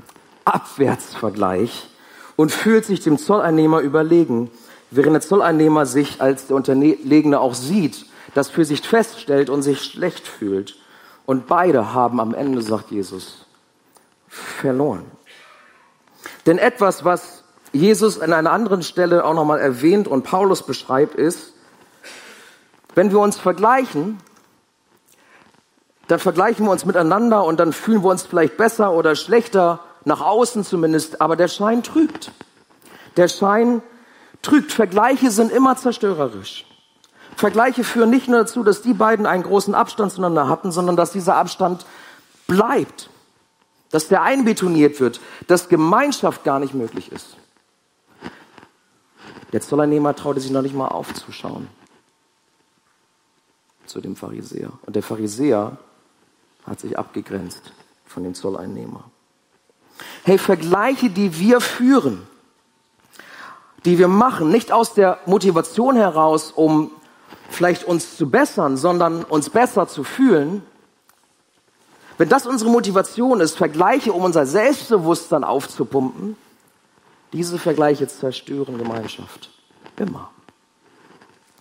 Abwärtsvergleich 0.44 1.90
und 2.36 2.52
fühlt 2.52 2.86
sich 2.86 3.00
dem 3.00 3.18
Zolleinnehmer 3.18 3.80
überlegen, 3.80 4.52
während 4.92 5.14
der 5.14 5.22
Zolleinnehmer 5.22 5.86
sich 5.86 6.22
als 6.22 6.48
der 6.48 6.58
Unterlegene 6.58 7.40
auch 7.40 7.54
sieht, 7.54 8.06
das 8.34 8.50
für 8.50 8.66
sich 8.66 8.82
feststellt 8.82 9.50
und 9.50 9.62
sich 9.62 9.84
schlecht 9.84 10.28
fühlt. 10.28 10.78
Und 11.26 11.48
beide 11.48 11.94
haben 11.94 12.20
am 12.20 12.34
Ende, 12.34 12.62
sagt 12.62 12.92
Jesus, 12.92 13.46
verloren. 14.28 15.06
Denn 16.46 16.58
etwas, 16.58 17.04
was 17.04 17.44
Jesus 17.74 18.20
an 18.20 18.34
einer 18.34 18.52
anderen 18.52 18.84
Stelle 18.84 19.26
auch 19.26 19.34
nochmal 19.34 19.60
erwähnt 19.60 20.08
und 20.08 20.24
Paulus 20.24 20.64
beschreibt, 20.64 21.16
ist, 21.16 21.54
wenn 22.96 23.12
wir 23.12 23.20
uns 23.20 23.38
vergleichen, 23.38 24.18
dann 26.08 26.20
vergleichen 26.20 26.66
wir 26.66 26.72
uns 26.72 26.86
miteinander 26.86 27.44
und 27.44 27.60
dann 27.60 27.74
fühlen 27.74 28.04
wir 28.04 28.10
uns 28.10 28.24
vielleicht 28.24 28.58
besser 28.58 28.94
oder 28.94 29.16
schlechter 29.16 29.82
nach 30.06 30.22
außen 30.22 30.64
zumindest, 30.64 31.22
aber 31.22 31.36
der 31.36 31.50
Schein 31.50 31.84
trügt. 31.84 32.32
Der 33.18 33.28
Schein 33.28 33.82
trügt. 34.42 34.72
Vergleiche 34.72 35.32
sind 35.32 35.52
immer 35.52 35.76
zerstörerisch. 35.76 36.66
Vergleiche 37.36 37.84
führen 37.84 38.10
nicht 38.10 38.28
nur 38.28 38.40
dazu, 38.40 38.64
dass 38.64 38.82
die 38.82 38.94
beiden 38.94 39.26
einen 39.26 39.44
großen 39.44 39.76
Abstand 39.76 40.12
zueinander 40.14 40.48
hatten, 40.48 40.72
sondern 40.72 40.96
dass 40.96 41.12
dieser 41.12 41.36
Abstand 41.36 41.86
bleibt. 42.48 43.10
Dass 43.92 44.08
der 44.08 44.24
einbetoniert 44.24 45.00
wird, 45.00 45.20
dass 45.48 45.70
Gemeinschaft 45.70 46.44
gar 46.44 46.60
nicht 46.60 46.74
möglich 46.74 47.12
ist. 47.12 47.38
Der 49.54 49.62
Zolleinnehmer 49.62 50.16
traute 50.16 50.40
sich 50.40 50.52
noch 50.52 50.62
nicht 50.62 50.76
mal 50.76 50.88
aufzuschauen 50.88 51.68
zu 53.86 54.02
dem 54.02 54.16
Pharisäer. 54.16 54.72
Und 54.86 54.96
der 54.96 55.04
Pharisäer 55.04 55.78
hat 56.68 56.80
sich 56.80 57.00
abgegrenzt 57.00 57.72
von 58.06 58.24
dem 58.24 58.34
Zolleinnehmer. 58.34 59.06
Hey, 60.24 60.38
Vergleiche, 60.38 61.10
die 61.10 61.40
wir 61.40 61.62
führen, 61.62 62.28
die 63.86 63.98
wir 63.98 64.08
machen, 64.08 64.50
nicht 64.50 64.72
aus 64.72 64.94
der 64.94 65.20
Motivation 65.26 65.96
heraus, 65.96 66.52
um 66.52 66.92
vielleicht 67.50 67.86
uns 67.86 68.18
zu 68.18 68.30
bessern, 68.30 68.78
sondern 68.78 69.24
uns 69.24 69.50
besser 69.50 69.88
zu 69.88 70.04
fühlen, 70.04 70.62
wenn 72.18 72.30
das 72.30 72.48
unsere 72.48 72.72
Motivation 72.72 73.42
ist, 73.42 73.56
Vergleiche, 73.56 74.12
um 74.12 74.24
unser 74.24 74.46
Selbstbewusstsein 74.46 75.44
aufzupumpen, 75.44 76.36
diese 77.32 77.60
Vergleiche 77.60 78.08
zerstören 78.08 78.78
Gemeinschaft. 78.78 79.52
Immer. 79.98 80.32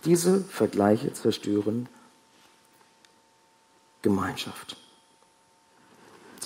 Diese 0.03 0.41
Vergleiche 0.43 1.13
zerstören 1.13 1.87
Gemeinschaft. 4.01 4.77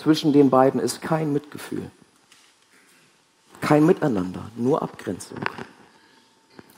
Zwischen 0.02 0.34
den 0.34 0.50
beiden 0.50 0.80
ist 0.80 1.04
kein 1.04 1.32
Mitgefühl, 1.32 1.92
kein 3.60 3.86
Miteinander, 3.86 4.50
nur 4.56 4.82
Abgrenzung. 4.82 5.38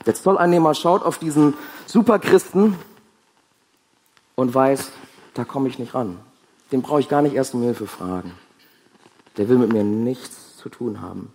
Der 0.04 0.14
Zolleinnehmer 0.14 0.74
schaut 0.74 1.02
auf 1.02 1.16
diesen 1.16 1.54
Superchristen 1.86 2.76
und 4.34 4.54
weiß, 4.54 4.90
da 5.32 5.44
komme 5.44 5.70
ich 5.70 5.78
nicht 5.78 5.94
ran. 5.94 6.18
Den 6.70 6.82
brauche 6.82 7.00
ich 7.00 7.08
gar 7.08 7.22
nicht 7.22 7.34
erst 7.34 7.54
um 7.54 7.62
Hilfe 7.62 7.86
fragen. 7.86 8.32
Der 9.38 9.48
will 9.48 9.56
mit 9.56 9.72
mir 9.72 9.84
nichts 9.84 10.58
zu 10.58 10.68
tun 10.68 11.00
haben. 11.00 11.32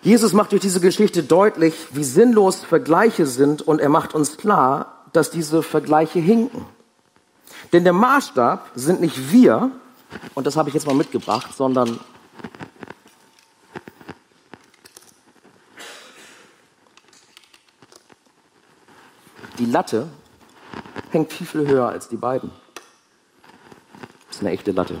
Jesus 0.00 0.32
macht 0.32 0.52
durch 0.52 0.62
diese 0.62 0.80
Geschichte 0.80 1.22
deutlich, 1.22 1.88
wie 1.90 2.04
sinnlos 2.04 2.64
Vergleiche 2.64 3.26
sind 3.26 3.60
und 3.60 3.82
er 3.82 3.90
macht 3.90 4.14
uns 4.14 4.38
klar, 4.38 5.04
dass 5.12 5.30
diese 5.30 5.62
Vergleiche 5.62 6.20
hinken. 6.20 6.64
Denn 7.72 7.84
der 7.84 7.92
Maßstab 7.94 8.70
sind 8.74 9.00
nicht 9.00 9.32
wir, 9.32 9.70
und 10.34 10.46
das 10.46 10.56
habe 10.56 10.68
ich 10.68 10.74
jetzt 10.74 10.86
mal 10.86 10.94
mitgebracht, 10.94 11.54
sondern 11.56 11.98
die 19.58 19.64
Latte 19.64 20.08
hängt 21.10 21.32
viel, 21.32 21.46
viel 21.46 21.66
höher 21.66 21.88
als 21.88 22.08
die 22.08 22.16
beiden. 22.16 22.50
Das 24.28 24.36
ist 24.36 24.42
eine 24.42 24.50
echte 24.50 24.72
Latte. 24.72 25.00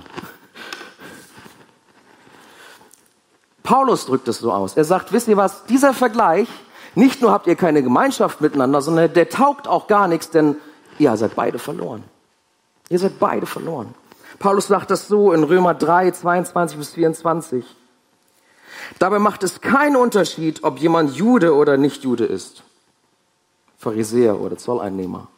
Paulus 3.62 4.06
drückt 4.06 4.28
es 4.28 4.38
so 4.38 4.52
aus. 4.52 4.76
Er 4.76 4.84
sagt, 4.84 5.12
wisst 5.12 5.28
ihr 5.28 5.36
was, 5.36 5.64
dieser 5.66 5.94
Vergleich, 5.94 6.48
nicht 6.94 7.20
nur 7.20 7.32
habt 7.32 7.46
ihr 7.46 7.56
keine 7.56 7.82
Gemeinschaft 7.82 8.40
miteinander, 8.40 8.80
sondern 8.82 9.12
der 9.12 9.28
taugt 9.28 9.68
auch 9.68 9.86
gar 9.86 10.08
nichts, 10.08 10.30
denn 10.30 10.56
ihr 10.98 11.16
seid 11.16 11.34
beide 11.34 11.58
verloren. 11.58 12.04
Ihr 12.92 12.98
seid 12.98 13.18
beide 13.18 13.46
verloren. 13.46 13.94
Paulus 14.38 14.66
sagt 14.66 14.90
das 14.90 15.08
so 15.08 15.32
in 15.32 15.44
Römer 15.44 15.72
3, 15.72 16.10
22 16.10 16.76
bis 16.76 16.90
24. 16.90 17.64
Dabei 18.98 19.18
macht 19.18 19.42
es 19.44 19.62
keinen 19.62 19.96
Unterschied, 19.96 20.62
ob 20.62 20.78
jemand 20.78 21.16
Jude 21.16 21.54
oder 21.54 21.78
nicht 21.78 22.04
Jude 22.04 22.26
ist. 22.26 22.64
Pharisäer 23.78 24.38
oder 24.38 24.58
Zolleinnehmer. 24.58 25.28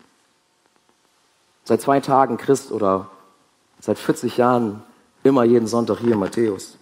Seit 1.62 1.80
zwei 1.80 2.00
Tagen 2.00 2.38
Christ 2.38 2.72
oder 2.72 3.08
seit 3.78 4.00
40 4.00 4.36
Jahren 4.36 4.82
immer 5.22 5.44
jeden 5.44 5.68
Sonntag 5.68 6.00
hier 6.00 6.16
Matthäus. 6.16 6.76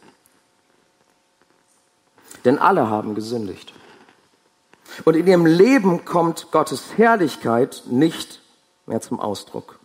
Denn 2.46 2.58
alle 2.58 2.88
haben 2.88 3.14
gesündigt. 3.14 3.74
Und 5.04 5.16
in 5.16 5.26
ihrem 5.26 5.44
Leben 5.44 6.06
kommt 6.06 6.50
Gottes 6.50 6.96
Herrlichkeit 6.96 7.82
nicht 7.90 8.40
mehr 8.86 9.02
zum 9.02 9.20
Ausdruck. 9.20 9.81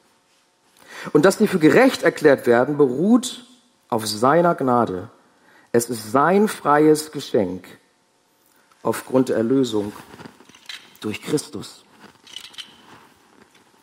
Und 1.13 1.25
dass 1.25 1.38
die 1.38 1.48
für 1.48 1.60
gerecht 1.60 2.04
erklärt 2.04 2.48
werden, 2.48 2.77
beruht 2.77 3.46
auf 3.89 4.06
seiner 4.06 4.56
Gnade. 4.56 5.10
Es 5.72 5.89
ist 5.89 6.12
sein 6.12 6.48
freies 6.48 7.12
Geschenk 7.12 7.68
aufgrund 8.84 9.30
der 9.30 9.38
Erlösung 9.38 9.94
durch 11.01 11.22
Christus, 11.22 11.84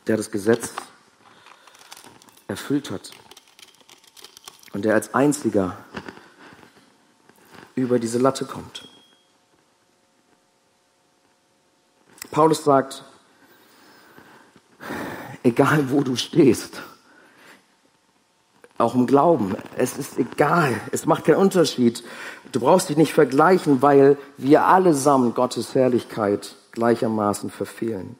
der 0.07 0.17
das 0.17 0.31
Gesetz 0.31 0.73
erfüllt 2.49 2.91
hat 2.91 3.11
und 4.73 4.85
der 4.85 4.95
als 4.95 5.15
einziger 5.15 5.77
über 7.75 7.99
diese 7.99 8.19
Latte 8.19 8.45
kommt. 8.45 8.89
Paulus 12.31 12.65
sagt, 12.65 13.05
egal 15.43 15.91
wo 15.91 16.03
du 16.03 16.17
stehst, 16.17 16.83
auch 18.85 18.95
im 18.95 19.07
Glauben, 19.07 19.57
es 19.77 19.99
ist 19.99 20.19
egal, 20.19 20.75
es 20.93 21.07
macht 21.07 21.25
keinen 21.25 21.37
Unterschied. 21.37 22.05
Du 22.53 22.61
brauchst 22.61 22.89
dich 22.89 22.97
nicht 22.97 23.13
vergleichen, 23.13 23.83
weil 23.83 24.17
wir 24.37 24.65
allesamt 24.67 25.35
Gottes 25.35 25.75
Herrlichkeit 25.75 26.55
gleichermaßen 26.73 27.51
verfehlen. 27.51 28.17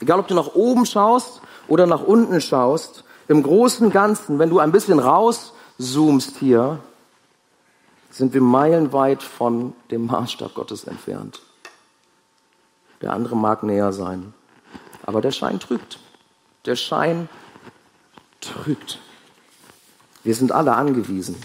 Egal, 0.00 0.18
ob 0.18 0.28
du 0.28 0.34
nach 0.34 0.54
oben 0.54 0.86
schaust 0.86 1.42
oder 1.68 1.86
nach 1.86 2.02
unten 2.02 2.40
schaust, 2.40 3.04
im 3.28 3.42
Großen 3.42 3.90
Ganzen, 3.90 4.38
wenn 4.38 4.50
du 4.50 4.58
ein 4.58 4.72
bisschen 4.72 4.98
rauszoomst 4.98 6.38
hier, 6.38 6.80
sind 8.10 8.34
wir 8.34 8.42
meilenweit 8.42 9.22
von 9.22 9.72
dem 9.90 10.06
Maßstab 10.06 10.54
Gottes 10.54 10.84
entfernt. 10.84 11.40
Der 13.00 13.12
andere 13.12 13.36
mag 13.36 13.62
näher 13.62 13.92
sein, 13.92 14.34
aber 15.04 15.20
der 15.20 15.30
Schein 15.32 15.58
trügt. 15.58 15.98
Der 16.66 16.76
Schein 16.76 17.28
trügt. 18.40 18.98
Wir 20.24 20.34
sind 20.34 20.52
alle 20.52 20.74
angewiesen 20.74 21.36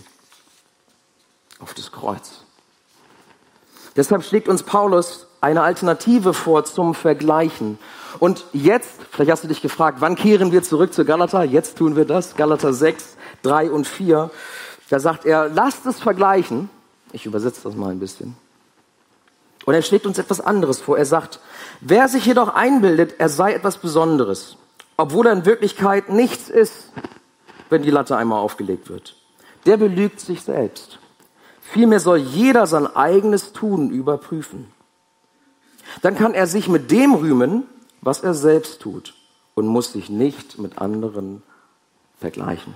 auf 1.60 1.74
das 1.74 1.92
Kreuz. 1.92 2.44
Deshalb 3.96 4.24
schlägt 4.24 4.48
uns 4.48 4.62
Paulus 4.62 5.26
eine 5.42 5.64
Alternative 5.64 6.34
vor 6.34 6.66
zum 6.66 6.94
Vergleichen. 6.94 7.80
Und 8.20 8.46
jetzt, 8.54 8.92
vielleicht 9.12 9.32
hast 9.32 9.44
du 9.44 9.48
dich 9.48 9.62
gefragt, 9.62 9.98
wann 10.02 10.16
kehren 10.16 10.52
wir 10.52 10.64
zurück 10.64 10.94
zu 10.94 11.06
Galater? 11.06 11.44
Jetzt 11.44 11.78
tun 11.78 11.96
wir 11.96 12.06
das. 12.06 12.36
Galater 12.36 12.74
6, 12.74 13.18
3 13.44 13.72
und 13.72 13.88
4. 13.88 14.30
Da 14.90 15.00
sagt 15.00 15.26
er, 15.26 15.50
lasst 15.50 15.86
es 15.86 16.00
vergleichen. 16.00 16.70
Ich 17.12 17.26
übersetze 17.26 17.62
das 17.64 17.76
mal 17.76 17.90
ein 17.90 18.00
bisschen. 18.00 18.36
Und 19.66 19.74
er 19.74 19.82
schlägt 19.82 20.06
uns 20.06 20.18
etwas 20.18 20.40
anderes 20.40 20.80
vor. 20.80 20.98
Er 20.98 21.06
sagt, 21.06 21.40
wer 21.82 22.08
sich 22.08 22.26
jedoch 22.26 22.54
einbildet, 22.54 23.16
er 23.18 23.30
sei 23.30 23.54
etwas 23.54 23.78
Besonderes, 23.78 24.58
obwohl 24.96 25.28
er 25.28 25.34
in 25.34 25.46
Wirklichkeit 25.46 26.10
nichts 26.10 26.50
ist, 26.50 26.92
wenn 27.70 27.84
die 27.84 27.92
Latte 27.92 28.18
einmal 28.18 28.40
aufgelegt 28.40 28.90
wird, 28.90 29.16
der 29.66 29.78
belügt 29.78 30.20
sich 30.20 30.42
selbst. 30.42 31.00
Vielmehr 31.62 32.00
soll 32.00 32.20
jeder 32.20 32.66
sein 32.68 32.88
eigenes 32.96 33.52
Tun 33.52 33.90
überprüfen. 33.90 34.72
Dann 36.02 36.16
kann 36.16 36.34
er 36.34 36.48
sich 36.48 36.70
mit 36.70 36.92
dem 36.92 37.14
rühmen, 37.14 37.64
was 38.02 38.22
er 38.22 38.34
selbst 38.34 38.82
tut 38.82 39.16
und 39.56 39.68
muss 39.68 39.92
sich 39.92 40.10
nicht 40.10 40.60
mit 40.60 40.78
anderen 40.78 41.44
vergleichen. 42.20 42.76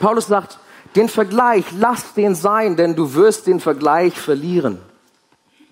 Paulus 0.00 0.26
sagt, 0.26 0.58
den 0.94 1.08
Vergleich, 1.08 1.64
lass 1.78 2.14
den 2.14 2.34
sein, 2.34 2.76
denn 2.76 2.96
du 2.96 3.14
wirst 3.14 3.46
den 3.46 3.60
Vergleich 3.60 4.18
verlieren. 4.18 4.80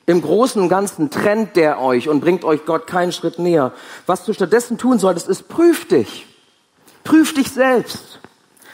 Im 0.07 0.21
Großen 0.21 0.61
und 0.61 0.69
Ganzen 0.69 1.11
trennt 1.11 1.57
der 1.57 1.81
euch 1.81 2.09
und 2.09 2.21
bringt 2.21 2.45
euch 2.45 2.67
Gott 2.67 2.87
keinen 2.87 3.13
Schritt 3.13 3.39
näher. 3.39 3.73
Was 4.07 4.25
du 4.25 4.35
stattdessen 4.35 4.77
tun 4.77 4.99
solltest, 4.99 5.29
ist 5.29 5.49
prüf 5.49 5.89
dich. 5.89 6.27
Prüf 7.05 7.33
dich 7.33 7.51
selbst. 7.51 8.21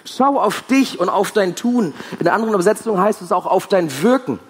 Schau 0.05 0.40
auf 0.40 0.62
dich 0.62 0.98
und 0.98 1.09
auf 1.09 1.31
dein 1.31 1.55
Tun. 1.55 1.94
In 2.18 2.24
der 2.24 2.35
anderen 2.35 2.55
Übersetzung 2.55 2.98
heißt 3.00 3.22
es 3.22 3.31
auch 3.31 3.46
auf 3.46 3.68
dein 3.68 4.02
Wirken. 4.02 4.40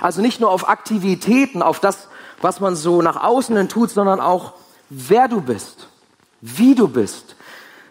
Also 0.00 0.22
nicht 0.22 0.40
nur 0.40 0.50
auf 0.50 0.68
Aktivitäten, 0.68 1.60
auf 1.62 1.78
das, 1.78 2.08
was 2.40 2.60
man 2.60 2.74
so 2.74 3.02
nach 3.02 3.22
außen 3.22 3.54
hin 3.54 3.68
tut, 3.68 3.90
sondern 3.90 4.20
auch 4.20 4.54
wer 4.88 5.28
du 5.28 5.42
bist, 5.42 5.88
wie 6.40 6.74
du 6.74 6.88
bist, 6.88 7.36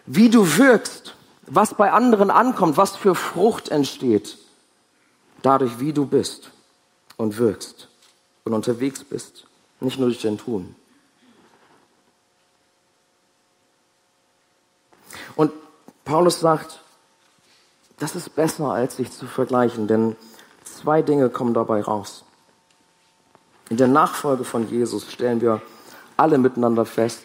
wie 0.06 0.28
du 0.28 0.56
wirkst, 0.56 1.14
was 1.46 1.74
bei 1.74 1.92
anderen 1.92 2.32
ankommt, 2.32 2.76
was 2.76 2.96
für 2.96 3.14
Frucht 3.14 3.68
entsteht, 3.68 4.38
dadurch, 5.42 5.78
wie 5.78 5.92
du 5.92 6.06
bist 6.06 6.50
und 7.22 7.38
wirkst 7.38 7.88
und 8.44 8.52
unterwegs 8.52 9.04
bist, 9.04 9.46
nicht 9.80 9.98
nur 9.98 10.08
durch 10.08 10.20
dein 10.20 10.38
Tun. 10.38 10.74
Und 15.36 15.52
Paulus 16.04 16.40
sagt, 16.40 16.80
das 17.98 18.16
ist 18.16 18.34
besser, 18.34 18.72
als 18.72 18.96
sich 18.96 19.10
zu 19.10 19.26
vergleichen, 19.26 19.86
denn 19.86 20.16
Zwei 20.82 21.02
Dinge 21.02 21.30
kommen 21.30 21.54
dabei 21.54 21.82
raus. 21.82 22.24
In 23.68 23.76
der 23.76 23.88
Nachfolge 23.88 24.44
von 24.44 24.68
Jesus 24.68 25.10
stellen 25.12 25.40
wir 25.40 25.62
alle 26.16 26.38
miteinander 26.38 26.84
fest, 26.84 27.22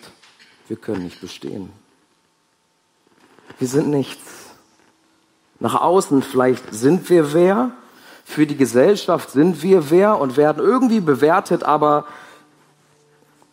wir 0.68 0.78
können 0.78 1.04
nicht 1.04 1.22
bestehen. 1.22 1.72
Wir 3.58 3.68
sind 3.68 3.90
nichts. 3.90 4.52
Nach 5.60 5.82
außen 5.82 6.22
vielleicht 6.22 6.72
sind 6.74 7.10
wir 7.10 7.34
wer, 7.34 7.72
für 8.28 8.46
die 8.46 8.58
Gesellschaft 8.58 9.32
sind 9.32 9.64
wir 9.64 9.90
wer 9.90 10.20
und 10.20 10.36
werden 10.36 10.62
irgendwie 10.62 11.00
bewertet, 11.00 11.64
aber 11.64 12.06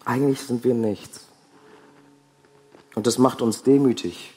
eigentlich 0.05 0.41
sind 0.41 0.65
wir 0.65 0.75
nichts. 0.75 1.21
Und 2.97 3.07
das 3.07 3.17
macht 3.17 3.41
uns 3.41 3.63
demütig. 3.63 4.35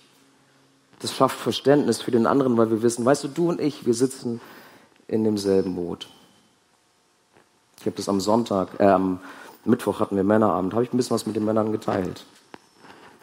Das 1.00 1.12
schafft 1.12 1.38
Verständnis 1.38 2.04
für 2.04 2.12
den 2.12 2.28
anderen, 2.28 2.56
weil 2.56 2.70
wir 2.70 2.84
wissen, 2.84 3.04
weißt 3.04 3.24
du, 3.24 3.28
du 3.30 3.50
und 3.50 3.60
ich, 3.60 3.88
wir 3.88 3.96
sitzen 3.96 4.40
in 5.08 5.24
demselben 5.24 5.76
Boot. 5.76 6.08
Ich 7.80 7.88
habe 7.88 7.96
das 7.96 8.08
am 8.08 8.22
Sonntag, 8.22 8.80
äh, 8.80 8.86
am 8.86 9.20
Mittwoch 9.66 10.00
hatten 10.00 10.16
wir 10.16 10.24
Männerabend, 10.24 10.74
habe 10.74 10.84
ich 10.84 10.94
ein 10.94 10.98
bisschen 10.98 11.16
was 11.16 11.26
mit 11.26 11.36
den 11.36 11.46
Männern 11.46 11.72
geteilt, 11.72 12.26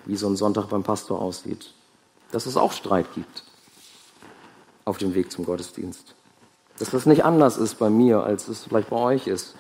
wie 0.05 0.17
so 0.17 0.27
ein 0.27 0.37
Sonntag 0.37 0.69
beim 0.69 0.83
Pastor 0.83 1.23
aussieht. 1.23 1.73
Dass 2.33 2.47
es 2.47 2.57
auch 2.57 2.73
Streit 2.73 3.07
gibt 3.15 3.45
auf 4.85 4.99
dem 4.99 5.15
Weg 5.15 5.31
zum 5.31 5.45
Gottesdienst. 5.45 6.17
Dass 6.79 6.91
das 6.91 7.07
nicht 7.07 7.25
anders 7.25 7.57
ist 7.57 7.77
bei 7.77 7.91
mir, 7.91 8.25
als 8.25 8.49
es 8.49 8.65
vielleicht 8.65 8.91
bei 8.91 8.97
euch 8.97 9.27
ist. 9.27 9.55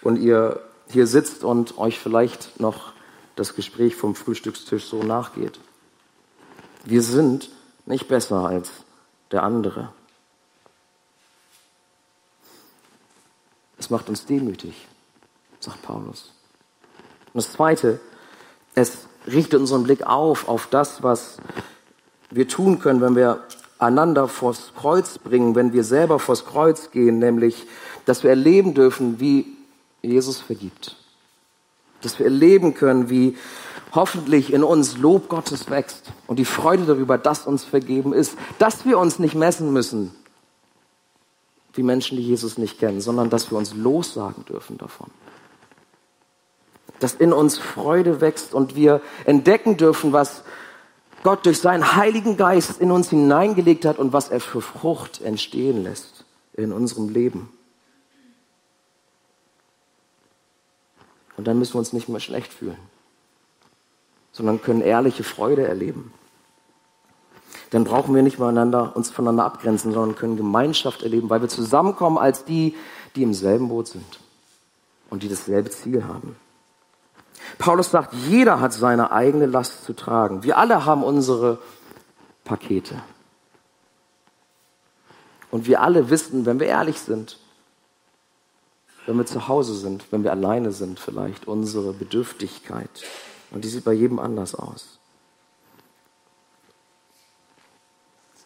Und 0.00 0.16
ihr 0.16 0.60
hier 0.88 1.06
sitzt 1.06 1.42
und 1.42 1.78
euch 1.78 1.98
vielleicht 1.98 2.60
noch 2.60 2.92
das 3.36 3.54
Gespräch 3.54 3.96
vom 3.96 4.14
Frühstückstisch 4.14 4.86
so 4.86 5.02
nachgeht. 5.02 5.58
Wir 6.84 7.02
sind 7.02 7.48
nicht 7.86 8.08
besser 8.08 8.46
als 8.46 8.70
der 9.30 9.42
andere. 9.42 9.92
Es 13.78 13.90
macht 13.90 14.08
uns 14.08 14.26
demütig, 14.26 14.86
sagt 15.58 15.82
Paulus. 15.82 16.32
Und 17.32 17.42
das 17.42 17.52
Zweite, 17.52 17.98
es 18.74 19.06
richtet 19.26 19.60
unseren 19.60 19.84
Blick 19.84 20.06
auf, 20.06 20.48
auf 20.48 20.66
das, 20.66 21.02
was 21.02 21.38
wir 22.30 22.46
tun 22.48 22.78
können, 22.78 23.00
wenn 23.00 23.16
wir 23.16 23.42
einander 23.82 24.28
vors 24.28 24.72
Kreuz 24.76 25.18
bringen, 25.18 25.54
wenn 25.54 25.72
wir 25.72 25.84
selber 25.84 26.18
vors 26.18 26.44
Kreuz 26.44 26.90
gehen, 26.90 27.18
nämlich, 27.18 27.66
dass 28.06 28.22
wir 28.22 28.30
erleben 28.30 28.74
dürfen, 28.74 29.20
wie 29.20 29.46
Jesus 30.02 30.40
vergibt. 30.40 30.96
Dass 32.00 32.18
wir 32.18 32.26
erleben 32.26 32.74
können, 32.74 33.10
wie 33.10 33.36
hoffentlich 33.94 34.52
in 34.52 34.64
uns 34.64 34.96
Lob 34.96 35.28
Gottes 35.28 35.68
wächst 35.68 36.12
und 36.26 36.38
die 36.38 36.44
Freude 36.44 36.84
darüber, 36.84 37.18
dass 37.18 37.46
uns 37.46 37.64
vergeben 37.64 38.12
ist, 38.12 38.36
dass 38.58 38.84
wir 38.84 38.98
uns 38.98 39.18
nicht 39.18 39.34
messen 39.34 39.72
müssen 39.72 40.12
wie 41.74 41.82
Menschen, 41.82 42.16
die 42.16 42.22
Jesus 42.22 42.58
nicht 42.58 42.78
kennen, 42.78 43.00
sondern 43.00 43.30
dass 43.30 43.50
wir 43.50 43.58
uns 43.58 43.74
lossagen 43.74 44.44
dürfen 44.44 44.78
davon. 44.78 45.10
Dass 47.00 47.14
in 47.14 47.32
uns 47.32 47.58
Freude 47.58 48.20
wächst 48.20 48.54
und 48.54 48.76
wir 48.76 49.00
entdecken 49.24 49.76
dürfen, 49.76 50.12
was 50.12 50.44
Gott 51.22 51.46
durch 51.46 51.60
seinen 51.60 51.96
Heiligen 51.96 52.36
Geist 52.36 52.80
in 52.80 52.90
uns 52.90 53.10
hineingelegt 53.10 53.84
hat 53.84 53.98
und 53.98 54.12
was 54.12 54.28
er 54.28 54.40
für 54.40 54.60
Frucht 54.60 55.20
entstehen 55.20 55.84
lässt 55.84 56.24
in 56.54 56.72
unserem 56.72 57.08
Leben. 57.08 57.50
Und 61.36 61.46
dann 61.46 61.58
müssen 61.58 61.74
wir 61.74 61.78
uns 61.78 61.92
nicht 61.92 62.08
mehr 62.08 62.20
schlecht 62.20 62.52
fühlen, 62.52 62.76
sondern 64.32 64.60
können 64.60 64.80
ehrliche 64.80 65.24
Freude 65.24 65.66
erleben 65.66 66.12
dann 67.72 67.84
brauchen 67.84 68.14
wir 68.14 68.22
nicht 68.22 68.38
mehr 68.38 68.48
uns 68.94 69.10
voneinander 69.10 69.46
abgrenzen, 69.46 69.92
sondern 69.92 70.14
können 70.14 70.36
Gemeinschaft 70.36 71.02
erleben, 71.02 71.30
weil 71.30 71.40
wir 71.40 71.48
zusammenkommen 71.48 72.18
als 72.18 72.44
die, 72.44 72.76
die 73.16 73.22
im 73.22 73.32
selben 73.32 73.68
Boot 73.68 73.88
sind 73.88 74.20
und 75.08 75.22
die 75.22 75.28
dasselbe 75.30 75.70
Ziel 75.70 76.04
haben. 76.04 76.36
Paulus 77.58 77.90
sagt, 77.90 78.14
jeder 78.14 78.60
hat 78.60 78.72
seine 78.72 79.12
eigene 79.12 79.46
Last 79.46 79.84
zu 79.84 79.92
tragen. 79.92 80.42
Wir 80.42 80.58
alle 80.58 80.84
haben 80.84 81.02
unsere 81.02 81.58
Pakete. 82.44 83.02
Und 85.50 85.66
wir 85.66 85.82
alle 85.82 86.10
wissen, 86.10 86.46
wenn 86.46 86.60
wir 86.60 86.66
ehrlich 86.66 86.98
sind, 87.00 87.38
wenn 89.06 89.16
wir 89.16 89.26
zu 89.26 89.48
Hause 89.48 89.74
sind, 89.74 90.04
wenn 90.10 90.24
wir 90.24 90.30
alleine 90.30 90.72
sind, 90.72 90.98
vielleicht 90.98 91.46
unsere 91.46 91.92
Bedürftigkeit, 91.92 93.04
Und 93.52 93.64
die 93.64 93.68
sieht 93.68 93.84
bei 93.84 93.92
jedem 93.92 94.18
anders 94.18 94.54
aus. 94.54 94.98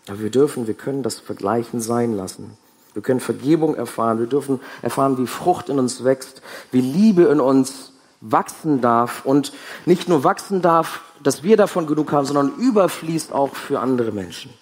Aber 0.09 0.21
wir 0.21 0.31
dürfen, 0.31 0.67
wir 0.67 0.75
können 0.75 1.03
das 1.03 1.19
Vergleichen 1.21 1.81
sein 1.81 2.13
lassen. 2.13 2.57
Wir 2.93 3.03
können 3.03 3.21
Vergebung 3.21 3.75
erfahren. 3.75 4.19
Wir 4.19 4.27
dürfen 4.27 4.61
erfahren, 4.83 5.19
wie 5.19 5.27
Frucht 5.27 5.69
in 5.69 5.79
uns 5.79 6.05
wächst, 6.05 6.43
wie 6.71 6.81
Liebe 6.81 7.25
in 7.25 7.41
uns 7.41 7.93
wachsen 8.31 8.81
darf 8.81 9.25
und 9.25 9.53
nicht 9.85 10.09
nur 10.09 10.25
wachsen 10.25 10.63
darf, 10.63 11.03
dass 11.23 11.43
wir 11.43 11.57
davon 11.57 11.87
genug 11.87 12.13
haben, 12.13 12.27
sondern 12.27 12.55
überfließt 12.57 13.33
auch 13.33 13.55
für 13.55 13.81
andere 13.81 14.13
Menschen. 14.13 14.53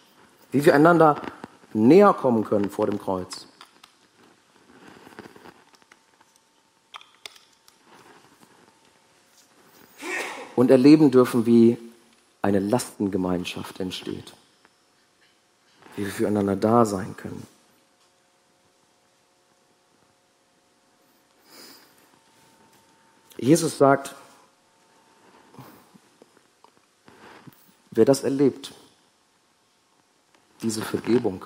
Wie 0.53 0.64
wir 0.64 0.74
einander 0.74 1.16
näher 1.72 2.12
kommen 2.12 2.44
können 2.44 2.70
vor 2.70 2.87
dem 2.87 2.98
Kreuz. 2.98 3.46
Und 10.57 10.70
erleben 10.70 11.11
dürfen, 11.11 11.46
wie 11.46 11.77
eine 12.40 12.61
Lastengemeinschaft 12.61 13.81
entsteht. 13.81 14.35
Wie 15.96 16.05
wir 16.05 16.12
füreinander 16.12 16.55
da 16.55 16.85
sein 16.85 17.16
können. 17.16 17.53
Jesus 23.44 23.76
sagt, 23.76 24.14
wer 27.90 28.07
das 28.07 28.24
erlebt, 28.24 28.72
diese 30.62 30.80
Vergebung, 30.80 31.44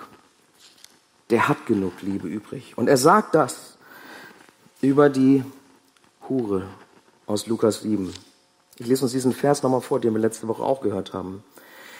der 1.30 1.48
hat 1.48 1.66
genug 1.66 2.00
Liebe 2.02 2.28
übrig. 2.28 2.78
Und 2.78 2.86
er 2.86 2.96
sagt 2.96 3.34
das 3.34 3.76
über 4.80 5.10
die 5.10 5.42
Hure 6.28 6.68
aus 7.26 7.48
Lukas 7.48 7.82
7. 7.82 8.14
Ich 8.76 8.86
lese 8.86 9.02
uns 9.02 9.12
diesen 9.12 9.32
Vers 9.32 9.64
nochmal 9.64 9.80
vor, 9.80 9.98
den 9.98 10.14
wir 10.14 10.20
letzte 10.20 10.46
Woche 10.46 10.62
auch 10.62 10.80
gehört 10.80 11.12
haben. 11.12 11.42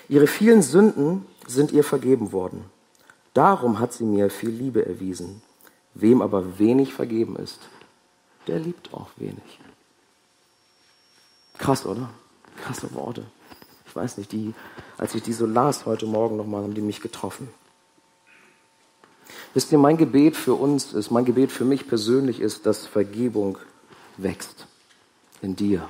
Ihre 0.09 0.29
vielen 0.29 0.63
Sünden 0.63 1.27
sind 1.49 1.73
ihr 1.73 1.83
vergeben 1.83 2.31
worden. 2.31 2.65
Darum 3.35 3.81
hat 3.81 3.93
sie 3.93 4.05
mir 4.05 4.31
viel 4.31 4.51
Liebe 4.51 4.87
erwiesen. 4.87 5.43
Wem 5.95 6.23
aber 6.23 6.61
wenig 6.61 6.95
vergeben 6.95 7.35
ist, 7.35 7.59
der 8.47 8.61
liebt 8.61 8.95
auch 8.95 9.09
wenig. 9.17 9.59
Krass, 11.59 11.85
oder? 11.85 12.09
Krasse 12.63 12.93
Worte. 12.95 13.25
Ich 13.87 13.95
weiß 13.95 14.19
nicht, 14.19 14.33
die, 14.33 14.55
als 14.97 15.15
ich 15.15 15.23
die 15.23 15.33
so 15.33 15.47
las 15.47 15.87
heute 15.87 16.07
Morgen 16.07 16.37
nochmal, 16.37 16.63
haben 16.63 16.75
die 16.75 16.81
mich 16.81 17.01
getroffen. 17.01 17.49
Wisst 19.55 19.73
ihr, 19.73 19.79
mein 19.79 19.97
Gebet 19.97 20.37
für 20.37 20.55
uns 20.55 20.93
ist, 20.93 21.11
mein 21.11 21.25
Gebet 21.25 21.51
für 21.51 21.65
mich 21.65 21.89
persönlich 21.89 22.41
ist, 22.41 22.67
dass 22.67 22.87
Vergebung 22.87 23.59
wächst. 24.17 24.67
In 25.41 25.57
dir, 25.57 25.89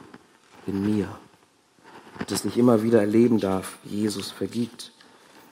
in 0.66 0.84
mir. 0.84 1.08
Dass 2.28 2.44
ich 2.44 2.56
immer 2.56 2.82
wieder 2.82 3.00
erleben 3.00 3.40
darf, 3.40 3.78
Jesus 3.84 4.30
vergibt, 4.30 4.92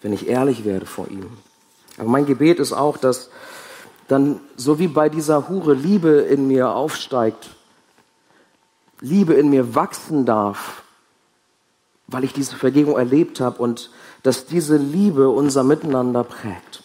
wenn 0.02 0.12
ich 0.12 0.28
ehrlich 0.28 0.64
werde 0.64 0.86
vor 0.86 1.08
ihm. 1.08 1.26
Aber 1.98 2.08
mein 2.08 2.26
Gebet 2.26 2.60
ist 2.60 2.72
auch, 2.72 2.96
dass 2.96 3.30
dann, 4.08 4.40
so 4.56 4.78
wie 4.78 4.88
bei 4.88 5.08
dieser 5.08 5.48
Hure 5.48 5.74
Liebe 5.74 6.10
in 6.10 6.46
mir 6.46 6.70
aufsteigt 6.70 7.55
Liebe 9.00 9.34
in 9.34 9.50
mir 9.50 9.74
wachsen 9.74 10.24
darf, 10.24 10.82
weil 12.06 12.24
ich 12.24 12.32
diese 12.32 12.56
Vergebung 12.56 12.96
erlebt 12.96 13.40
habe 13.40 13.58
und 13.62 13.90
dass 14.22 14.46
diese 14.46 14.76
Liebe 14.76 15.28
unser 15.28 15.64
Miteinander 15.64 16.24
prägt. 16.24 16.82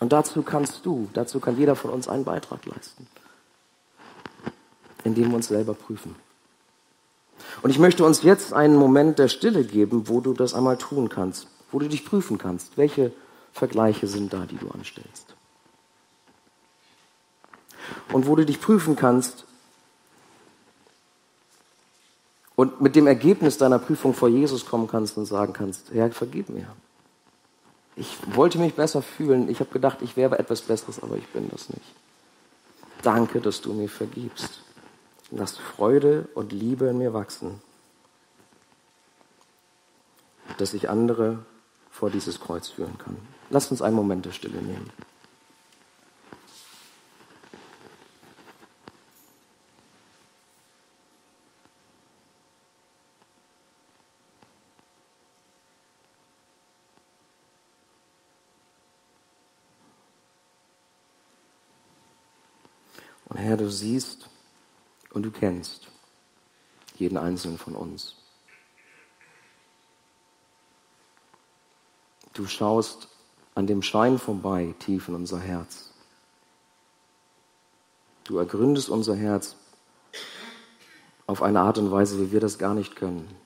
Und 0.00 0.12
dazu 0.12 0.42
kannst 0.42 0.86
du, 0.86 1.10
dazu 1.12 1.40
kann 1.40 1.58
jeder 1.58 1.76
von 1.76 1.90
uns 1.90 2.08
einen 2.08 2.24
Beitrag 2.24 2.64
leisten, 2.64 3.06
indem 5.04 5.28
wir 5.28 5.36
uns 5.36 5.48
selber 5.48 5.74
prüfen. 5.74 6.16
Und 7.62 7.70
ich 7.70 7.78
möchte 7.78 8.04
uns 8.04 8.22
jetzt 8.22 8.52
einen 8.54 8.76
Moment 8.76 9.18
der 9.18 9.28
Stille 9.28 9.64
geben, 9.64 10.08
wo 10.08 10.20
du 10.20 10.32
das 10.32 10.54
einmal 10.54 10.78
tun 10.78 11.08
kannst, 11.08 11.48
wo 11.70 11.78
du 11.78 11.88
dich 11.88 12.04
prüfen 12.04 12.38
kannst. 12.38 12.76
Welche 12.78 13.12
Vergleiche 13.52 14.06
sind 14.06 14.32
da, 14.32 14.46
die 14.46 14.56
du 14.56 14.70
anstellst? 14.70 15.34
Und 18.12 18.26
wo 18.26 18.36
du 18.36 18.46
dich 18.46 18.60
prüfen 18.60 18.96
kannst, 18.96 19.44
und 22.60 22.82
mit 22.82 22.94
dem 22.94 23.06
Ergebnis 23.06 23.56
deiner 23.56 23.78
Prüfung 23.78 24.12
vor 24.12 24.28
Jesus 24.28 24.66
kommen 24.66 24.86
kannst 24.86 25.16
und 25.16 25.24
sagen 25.24 25.54
kannst, 25.54 25.92
Herr, 25.94 26.10
vergib 26.10 26.50
mir. 26.50 26.66
Ich 27.96 28.18
wollte 28.36 28.58
mich 28.58 28.74
besser 28.74 29.00
fühlen. 29.00 29.48
Ich 29.48 29.60
habe 29.60 29.70
gedacht, 29.70 30.02
ich 30.02 30.14
wäre 30.14 30.38
etwas 30.38 30.60
Besseres, 30.60 31.02
aber 31.02 31.16
ich 31.16 31.26
bin 31.28 31.48
das 31.50 31.70
nicht. 31.70 31.94
Danke, 33.00 33.40
dass 33.40 33.62
du 33.62 33.72
mir 33.72 33.88
vergibst. 33.88 34.60
Lass 35.30 35.56
Freude 35.56 36.28
und 36.34 36.52
Liebe 36.52 36.88
in 36.88 36.98
mir 36.98 37.14
wachsen, 37.14 37.62
dass 40.58 40.74
ich 40.74 40.90
andere 40.90 41.38
vor 41.90 42.10
dieses 42.10 42.40
Kreuz 42.40 42.68
führen 42.68 42.98
kann. 42.98 43.16
Lass 43.48 43.70
uns 43.70 43.80
einen 43.80 43.96
Moment 43.96 44.26
der 44.26 44.32
Stille 44.32 44.60
nehmen. 44.60 44.90
Herr, 63.50 63.56
du 63.56 63.68
siehst 63.68 64.28
und 65.12 65.24
du 65.24 65.32
kennst 65.32 65.88
jeden 66.94 67.18
einzelnen 67.18 67.58
von 67.58 67.74
uns. 67.74 68.14
Du 72.32 72.46
schaust 72.46 73.08
an 73.56 73.66
dem 73.66 73.82
Schein 73.82 74.20
vorbei 74.20 74.72
tief 74.78 75.08
in 75.08 75.16
unser 75.16 75.40
Herz. 75.40 75.92
Du 78.22 78.38
ergründest 78.38 78.88
unser 78.88 79.16
Herz 79.16 79.56
auf 81.26 81.42
eine 81.42 81.58
Art 81.62 81.78
und 81.78 81.90
Weise, 81.90 82.20
wie 82.20 82.30
wir 82.30 82.38
das 82.38 82.56
gar 82.56 82.74
nicht 82.74 82.94
können. 82.94 83.36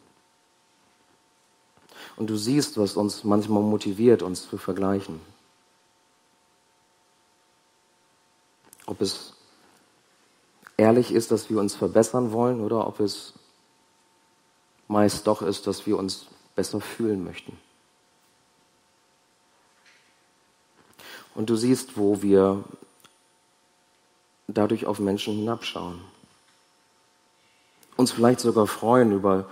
Und 2.16 2.28
du 2.28 2.36
siehst, 2.36 2.76
was 2.76 2.98
uns 2.98 3.24
manchmal 3.24 3.62
motiviert, 3.62 4.20
uns 4.20 4.50
zu 4.50 4.58
vergleichen. 4.58 5.18
Ob 8.84 9.00
es 9.00 9.33
ehrlich 10.76 11.12
ist, 11.12 11.30
dass 11.30 11.50
wir 11.50 11.58
uns 11.58 11.74
verbessern 11.74 12.32
wollen 12.32 12.60
oder 12.60 12.86
ob 12.86 13.00
es 13.00 13.34
meist 14.88 15.26
doch 15.26 15.42
ist, 15.42 15.66
dass 15.66 15.86
wir 15.86 15.98
uns 15.98 16.26
besser 16.54 16.80
fühlen 16.80 17.24
möchten. 17.24 17.56
Und 21.34 21.50
du 21.50 21.56
siehst, 21.56 21.96
wo 21.96 22.22
wir 22.22 22.64
dadurch 24.46 24.86
auf 24.86 24.98
Menschen 24.98 25.34
hinabschauen. 25.34 26.00
Uns 27.96 28.12
vielleicht 28.12 28.40
sogar 28.40 28.66
freuen 28.66 29.12
über 29.12 29.46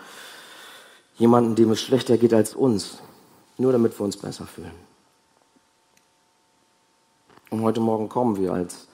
jemanden, 1.16 1.54
dem 1.54 1.70
es 1.70 1.80
schlechter 1.80 2.18
geht 2.18 2.34
als 2.34 2.54
uns, 2.54 2.98
nur 3.58 3.72
damit 3.72 3.98
wir 3.98 4.04
uns 4.04 4.16
besser 4.16 4.46
fühlen. 4.46 4.74
Und 7.50 7.62
heute 7.62 7.80
Morgen 7.80 8.08
kommen 8.08 8.36
wir 8.36 8.52
als 8.52 8.88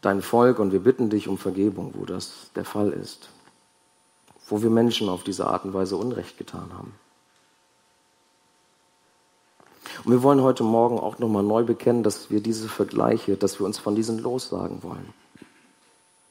dein 0.00 0.22
Volk 0.22 0.58
und 0.58 0.72
wir 0.72 0.80
bitten 0.80 1.10
dich 1.10 1.28
um 1.28 1.38
Vergebung, 1.38 1.94
wo 1.96 2.04
das 2.04 2.50
der 2.54 2.64
Fall 2.64 2.92
ist, 2.92 3.28
wo 4.48 4.62
wir 4.62 4.70
Menschen 4.70 5.08
auf 5.08 5.24
diese 5.24 5.46
Art 5.46 5.64
und 5.64 5.74
Weise 5.74 5.96
Unrecht 5.96 6.38
getan 6.38 6.72
haben. 6.72 6.94
Und 10.04 10.12
wir 10.12 10.22
wollen 10.22 10.42
heute 10.42 10.62
Morgen 10.62 10.98
auch 10.98 11.18
nochmal 11.18 11.42
neu 11.42 11.64
bekennen, 11.64 12.02
dass 12.02 12.30
wir 12.30 12.40
diese 12.40 12.68
Vergleiche, 12.68 13.36
dass 13.36 13.58
wir 13.58 13.66
uns 13.66 13.78
von 13.78 13.96
diesen 13.96 14.18
lossagen 14.18 14.82
wollen. 14.82 15.12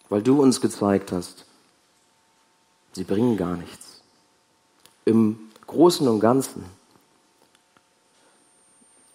Weil 0.10 0.21
du 0.21 0.41
uns 0.41 0.62
gezeigt 0.62 1.12
hast, 1.12 1.45
sie 2.93 3.03
bringen 3.03 3.36
gar 3.36 3.58
nichts. 3.58 4.01
Im 5.03 5.39
Großen 5.65 6.08
und 6.08 6.21
Ganzen 6.21 6.63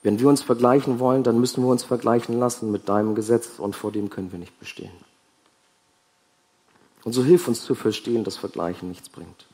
wenn 0.03 0.19
wir 0.19 0.29
uns 0.29 0.43
vergleichen 0.43 0.99
wollen, 0.99 1.23
dann 1.23 1.39
müssen 1.39 1.63
wir 1.63 1.71
uns 1.71 1.85
vergleichen 1.85 2.39
lassen 2.39 2.73
mit 2.73 2.89
deinem 2.89 3.15
Gesetz 3.15 3.59
und 3.59 3.77
vor 3.77 3.93
dem 3.93 4.11
können 4.11 4.33
wir 4.33 4.39
nicht 4.39 4.59
bestehen. 4.59 4.93
Und 7.05 7.13
so 7.13 7.25
hilf 7.25 7.49
uns 7.49 7.65
zu 7.65 7.75
verstehen, 7.75 8.25
dass 8.25 8.37
Vergleichen 8.37 8.89
nichts 8.89 9.09
bringt. 9.09 9.47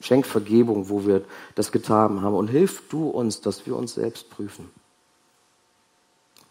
Schenk 0.00 0.26
Vergebung, 0.26 0.88
wo 0.88 1.06
wir 1.06 1.24
das 1.54 1.72
getan 1.72 2.22
haben 2.22 2.34
und 2.34 2.48
hilf 2.48 2.88
du 2.88 3.08
uns, 3.08 3.40
dass 3.40 3.66
wir 3.66 3.76
uns 3.76 3.94
selbst 3.94 4.30
prüfen. 4.30 4.70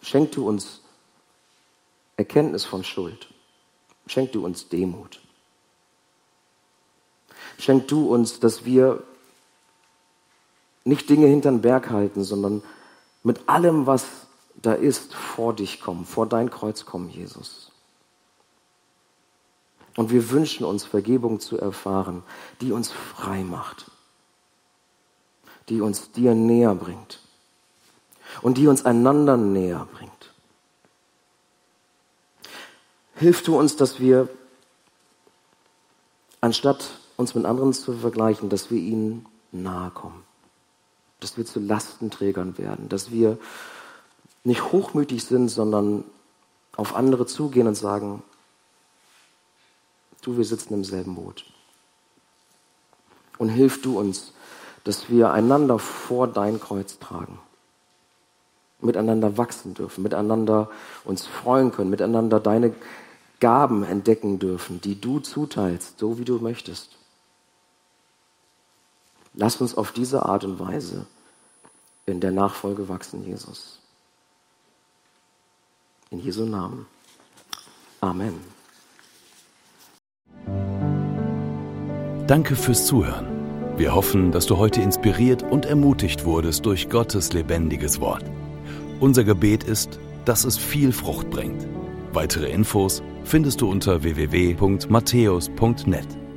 Schenk 0.02 0.32
du 0.34 0.48
uns 0.48 0.82
Erkenntnis 2.16 2.66
von 2.66 2.84
Schuld. 2.84 3.28
Schenk 4.08 4.34
du 4.34 4.46
uns 4.46 4.70
Demut. 4.70 5.20
Schenk 7.58 7.88
du 7.88 8.14
uns, 8.14 8.40
dass 8.40 8.66
wir 8.66 9.04
nicht 10.90 11.10
Dinge 11.10 11.28
hinterm 11.28 11.62
Berg 11.62 11.90
halten, 11.90 12.24
sondern 12.24 12.62
mit 13.24 13.48
allem, 13.48 13.86
was 13.86 14.06
da 14.56 14.74
ist, 14.74 15.14
vor 15.14 15.54
dich 15.54 15.80
kommen, 15.80 16.06
vor 16.06 16.26
dein 16.26 16.50
Kreuz 16.50 16.86
kommen, 16.86 17.10
Jesus. 17.10 17.72
Und 19.96 20.12
wir 20.12 20.30
wünschen 20.32 20.66
uns 20.66 20.86
Vergebung 20.86 21.40
zu 21.40 21.58
erfahren, 21.58 22.24
die 22.62 22.72
uns 22.72 22.92
frei 22.92 23.44
macht, 23.44 23.92
die 25.70 25.82
uns 25.82 26.12
dir 26.12 26.36
näher 26.36 26.76
bringt 26.76 27.20
und 28.42 28.58
die 28.58 28.68
uns 28.68 28.86
einander 28.86 29.38
näher 29.38 29.88
bringt. 29.94 30.34
Hilf 33.16 33.44
du 33.44 33.58
uns, 33.58 33.76
dass 33.76 34.00
wir, 34.00 34.30
anstatt 36.40 36.92
uns 37.18 37.36
mit 37.36 37.46
anderen 37.46 37.74
zu 37.74 37.94
vergleichen, 37.94 38.50
dass 38.50 38.72
wir 38.72 38.80
ihnen 38.80 39.26
nahe 39.52 39.92
kommen, 39.92 40.24
dass 41.20 41.38
wir 41.38 41.46
zu 41.46 41.60
Lastenträgern 41.60 42.58
werden, 42.58 42.90
dass 42.90 43.12
wir 43.12 43.38
nicht 44.44 44.72
hochmütig 44.72 45.24
sind, 45.24 45.50
sondern 45.50 46.04
auf 46.76 46.96
andere 46.96 47.26
zugehen 47.26 47.68
und 47.68 47.76
sagen, 47.76 48.24
du, 50.22 50.38
wir 50.38 50.46
sitzen 50.46 50.74
im 50.74 50.84
selben 50.84 51.16
Boot. 51.16 51.46
Und 53.38 53.50
hilf 53.50 53.82
du 53.82 54.00
uns, 54.00 54.34
dass 54.84 55.10
wir 55.10 55.32
einander 55.32 55.80
vor 55.80 56.28
dein 56.28 56.60
Kreuz 56.60 57.00
tragen, 57.00 57.40
miteinander 58.82 59.38
wachsen 59.38 59.74
dürfen, 59.74 60.04
miteinander 60.04 60.70
uns 61.04 61.26
freuen 61.26 61.72
können, 61.72 61.90
miteinander 61.90 62.40
deine 62.40 62.74
Gaben 63.40 63.84
entdecken 63.84 64.40
dürfen, 64.40 64.82
die 64.82 65.00
du 65.00 65.20
zuteilst, 65.20 66.00
so 66.00 66.18
wie 66.18 66.26
du 66.26 66.40
möchtest. 66.40 66.99
Lass 69.40 69.60
uns 69.62 69.76
auf 69.76 69.94
diese 69.94 70.26
Art 70.26 70.44
und 70.44 70.60
Weise 70.60 71.06
in 72.06 72.20
der 72.20 72.32
Nachfolge 72.32 72.90
wachsen, 72.90 73.26
Jesus. 73.26 73.80
In 76.10 76.20
Jesu 76.20 76.44
Namen. 76.44 76.86
Amen. 78.02 78.34
Danke 82.28 82.58
fürs 82.58 82.86
Zuhören. 82.86 83.28
Wir 83.78 83.96
hoffen, 83.96 84.34
dass 84.34 84.46
du 84.46 84.58
heute 84.58 84.82
inspiriert 84.82 85.42
und 85.42 85.66
ermutigt 85.66 86.26
wurdest 86.26 86.66
durch 86.66 86.90
Gottes 86.90 87.32
lebendiges 87.32 88.02
Wort. 88.02 88.26
Unser 89.00 89.24
Gebet 89.24 89.64
ist, 89.64 90.02
dass 90.26 90.44
es 90.44 90.58
viel 90.58 90.92
Frucht 90.92 91.30
bringt. 91.30 91.66
Weitere 92.12 92.52
Infos 92.52 93.02
findest 93.24 93.62
du 93.62 93.72
unter 93.72 94.04
www.matthäus.net. 94.04 96.29